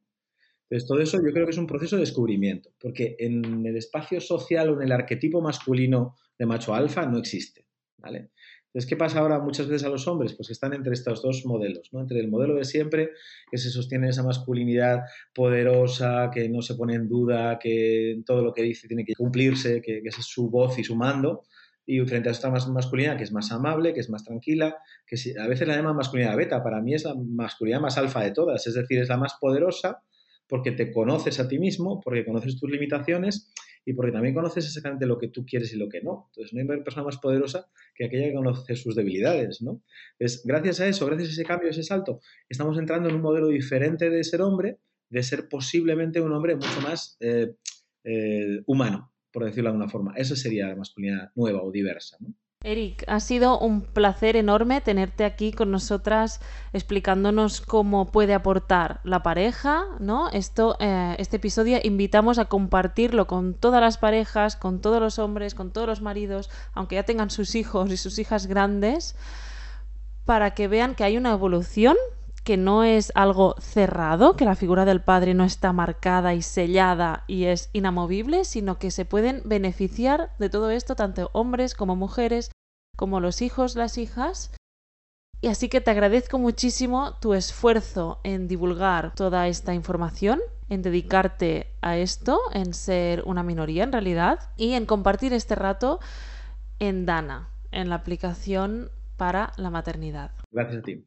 Entonces, 0.63 0.89
todo 0.89 0.99
eso 0.99 1.25
yo 1.25 1.31
creo 1.31 1.45
que 1.45 1.51
es 1.51 1.57
un 1.57 1.67
proceso 1.67 1.95
de 1.95 2.01
descubrimiento, 2.01 2.73
porque 2.81 3.15
en 3.17 3.65
el 3.65 3.77
espacio 3.77 4.19
social 4.19 4.71
o 4.71 4.75
en 4.75 4.87
el 4.87 4.91
arquetipo 4.91 5.41
masculino 5.41 6.17
de 6.37 6.45
macho 6.45 6.75
alfa 6.75 7.05
no 7.05 7.17
existe. 7.17 7.65
¿vale? 7.99 8.31
Entonces, 8.73 8.89
¿qué 8.89 8.97
pasa 8.97 9.19
ahora 9.19 9.37
muchas 9.37 9.67
veces 9.67 9.85
a 9.85 9.89
los 9.89 10.07
hombres? 10.07 10.33
Pues 10.33 10.47
que 10.47 10.53
están 10.53 10.73
entre 10.73 10.93
estos 10.93 11.21
dos 11.21 11.45
modelos, 11.45 11.93
¿no? 11.93 12.01
Entre 12.01 12.19
el 12.19 12.27
modelo 12.27 12.55
de 12.55 12.65
siempre, 12.65 13.11
que 13.51 13.59
se 13.59 13.69
sostiene 13.69 14.09
esa 14.09 14.23
masculinidad 14.23 15.03
poderosa, 15.31 16.31
que 16.33 16.49
no 16.49 16.63
se 16.63 16.73
pone 16.73 16.95
en 16.95 17.07
duda, 17.07 17.59
que 17.59 18.19
todo 18.25 18.41
lo 18.41 18.51
que 18.51 18.63
dice 18.63 18.87
tiene 18.87 19.05
que 19.05 19.13
cumplirse, 19.13 19.79
que, 19.79 20.01
es 20.03 20.15
su 20.15 20.49
voz 20.49 20.79
y 20.79 20.83
su 20.83 20.95
mando, 20.95 21.43
y 21.85 21.99
frente 22.01 22.29
a 22.29 22.31
esta 22.31 22.49
masculinidad 22.49 23.15
que 23.15 23.23
es 23.23 23.31
más 23.31 23.51
amable, 23.51 23.93
que 23.93 23.99
es 23.99 24.09
más 24.09 24.23
tranquila, 24.23 24.77
que 25.05 25.17
a 25.39 25.47
veces 25.47 25.67
la 25.67 25.75
llaman 25.75 25.95
masculinidad 25.95 26.35
beta, 26.35 26.63
para 26.63 26.81
mí 26.81 26.95
es 26.95 27.03
la 27.03 27.13
masculinidad 27.13 27.79
más 27.79 27.99
alfa 27.99 28.23
de 28.23 28.31
todas, 28.31 28.65
es 28.65 28.73
decir, 28.73 28.99
es 28.99 29.09
la 29.09 29.17
más 29.17 29.35
poderosa 29.39 30.01
porque 30.47 30.71
te 30.71 30.91
conoces 30.91 31.39
a 31.39 31.47
ti 31.47 31.59
mismo, 31.59 32.01
porque 32.01 32.25
conoces 32.25 32.59
tus 32.59 32.71
limitaciones 32.71 33.51
y 33.85 33.93
porque 33.93 34.11
también 34.11 34.33
conoces 34.33 34.65
exactamente 34.65 35.05
lo 35.05 35.17
que 35.17 35.27
tú 35.27 35.45
quieres 35.45 35.73
y 35.73 35.77
lo 35.77 35.89
que 35.89 36.01
no. 36.01 36.29
Entonces, 36.29 36.53
no 36.53 36.73
hay 36.73 36.81
persona 36.81 37.05
más 37.05 37.17
poderosa 37.17 37.67
que 37.95 38.05
aquella 38.05 38.27
que 38.27 38.33
conoce 38.33 38.75
sus 38.75 38.95
debilidades, 38.95 39.61
¿no? 39.61 39.81
Entonces, 40.17 40.43
gracias 40.45 40.79
a 40.79 40.87
eso, 40.87 41.05
gracias 41.05 41.29
a 41.29 41.31
ese 41.33 41.43
cambio, 41.43 41.69
ese 41.69 41.83
salto, 41.83 42.19
estamos 42.49 42.77
entrando 42.77 43.09
en 43.09 43.15
un 43.15 43.21
modelo 43.21 43.47
diferente 43.47 44.09
de 44.09 44.23
ser 44.23 44.41
hombre, 44.41 44.79
de 45.09 45.23
ser 45.23 45.47
posiblemente 45.49 46.21
un 46.21 46.31
hombre 46.31 46.55
mucho 46.55 46.81
más 46.81 47.17
eh, 47.19 47.55
eh, 48.03 48.61
humano, 48.65 49.13
por 49.31 49.45
decirlo 49.45 49.69
de 49.69 49.73
alguna 49.75 49.89
forma. 49.89 50.13
Eso 50.15 50.35
sería 50.35 50.67
la 50.67 50.75
masculinidad 50.75 51.31
nueva 51.35 51.61
o 51.63 51.71
diversa, 51.71 52.17
¿no? 52.19 52.33
Eric, 52.65 53.03
ha 53.07 53.19
sido 53.19 53.59
un 53.59 53.81
placer 53.81 54.37
enorme 54.37 54.79
tenerte 54.79 55.25
aquí 55.25 55.51
con 55.51 55.69
nosotras 55.69 56.39
explicándonos 56.71 57.59
cómo 57.59 58.09
puede 58.09 58.33
aportar 58.33 59.01
la 59.03 59.21
pareja, 59.21 59.83
¿no? 59.99 60.29
Esto, 60.29 60.77
eh, 60.79 61.13
este 61.19 61.35
episodio 61.35 61.79
invitamos 61.83 62.39
a 62.39 62.45
compartirlo 62.45 63.27
con 63.27 63.53
todas 63.53 63.81
las 63.81 63.97
parejas, 63.97 64.55
con 64.55 64.79
todos 64.79 65.01
los 65.01 65.19
hombres, 65.19 65.55
con 65.55 65.71
todos 65.71 65.87
los 65.87 66.01
maridos, 66.01 66.49
aunque 66.73 66.95
ya 66.95 67.03
tengan 67.03 67.31
sus 67.31 67.53
hijos 67.55 67.91
y 67.91 67.97
sus 67.97 68.17
hijas 68.17 68.47
grandes, 68.47 69.17
para 70.23 70.51
que 70.51 70.69
vean 70.69 70.95
que 70.95 71.03
hay 71.03 71.17
una 71.17 71.33
evolución, 71.33 71.97
que 72.43 72.57
no 72.57 72.83
es 72.83 73.11
algo 73.15 73.55
cerrado, 73.59 74.35
que 74.35 74.45
la 74.45 74.55
figura 74.55 74.85
del 74.85 75.01
padre 75.01 75.33
no 75.33 75.45
está 75.45 75.71
marcada 75.71 76.33
y 76.33 76.41
sellada 76.41 77.23
y 77.27 77.45
es 77.45 77.69
inamovible, 77.73 78.43
sino 78.43 78.77
que 78.79 78.91
se 78.91 79.05
pueden 79.05 79.41
beneficiar 79.45 80.31
de 80.39 80.49
todo 80.49 80.69
esto 80.69 80.95
tanto 80.95 81.29
hombres 81.33 81.73
como 81.73 81.95
mujeres, 81.95 82.51
como 82.97 83.19
los 83.19 83.41
hijos, 83.41 83.75
las 83.75 83.97
hijas. 83.97 84.51
Y 85.41 85.47
así 85.47 85.69
que 85.69 85.81
te 85.81 85.91
agradezco 85.91 86.37
muchísimo 86.37 87.15
tu 87.19 87.33
esfuerzo 87.33 88.19
en 88.23 88.47
divulgar 88.47 89.13
toda 89.15 89.47
esta 89.47 89.73
información, 89.73 90.39
en 90.69 90.81
dedicarte 90.81 91.67
a 91.81 91.97
esto, 91.97 92.39
en 92.53 92.73
ser 92.73 93.23
una 93.25 93.43
minoría 93.43 93.83
en 93.83 93.91
realidad, 93.91 94.39
y 94.57 94.73
en 94.73 94.85
compartir 94.85 95.33
este 95.33 95.55
rato 95.55 95.99
en 96.79 97.05
Dana, 97.05 97.49
en 97.71 97.89
la 97.89 97.95
aplicación 97.95 98.89
para 99.17 99.51
la 99.57 99.69
maternidad. 99.69 100.31
Gracias 100.51 100.79
a 100.79 100.81
ti. 100.81 101.05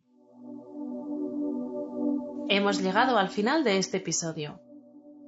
Hemos 2.49 2.81
llegado 2.81 3.19
al 3.19 3.29
final 3.29 3.65
de 3.65 3.79
este 3.79 3.97
episodio. 3.97 4.61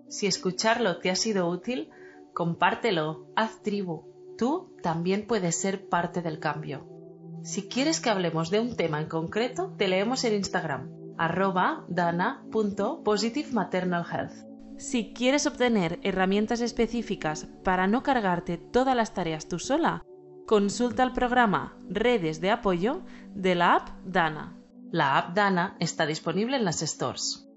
Si 0.09 0.29
escucharlo 0.29 0.99
te 0.99 1.11
ha 1.11 1.17
sido 1.17 1.49
útil, 1.49 1.91
compártelo, 2.33 3.27
haz 3.35 3.61
tribu. 3.63 4.05
Tú 4.39 4.77
también 4.83 5.27
puedes 5.27 5.57
ser 5.57 5.89
parte 5.89 6.23
del 6.23 6.39
cambio. 6.39 6.87
Si 7.43 7.69
quieres 7.69 7.99
que 8.01 8.11
hablemos 8.11 8.51
de 8.51 8.61
un 8.61 8.77
tema 8.77 9.01
en 9.01 9.09
concreto, 9.09 9.75
te 9.77 9.89
leemos 9.89 10.23
en 10.23 10.35
Instagram, 10.35 10.93
arroba 11.19 11.85
dana.positivematernalhealth. 11.89 14.47
Si 14.77 15.13
quieres 15.13 15.47
obtener 15.47 15.99
herramientas 16.05 16.61
específicas 16.61 17.49
para 17.65 17.89
no 17.89 18.05
cargarte 18.05 18.59
todas 18.59 18.95
las 18.95 19.13
tareas 19.13 19.49
tú 19.49 19.59
sola, 19.59 20.05
consulta 20.47 21.03
el 21.03 21.11
programa 21.13 21.77
Redes 21.89 22.41
de 22.41 22.53
Apoyo 22.53 23.03
de 23.35 23.57
la 23.57 23.75
app 23.75 23.89
Dana. 24.05 24.58
La 24.91 25.19
app 25.19 25.35
Dana 25.35 25.77
está 25.81 26.07
disponible 26.07 26.57
en 26.57 26.65
las 26.65 26.81
stores. 26.81 27.48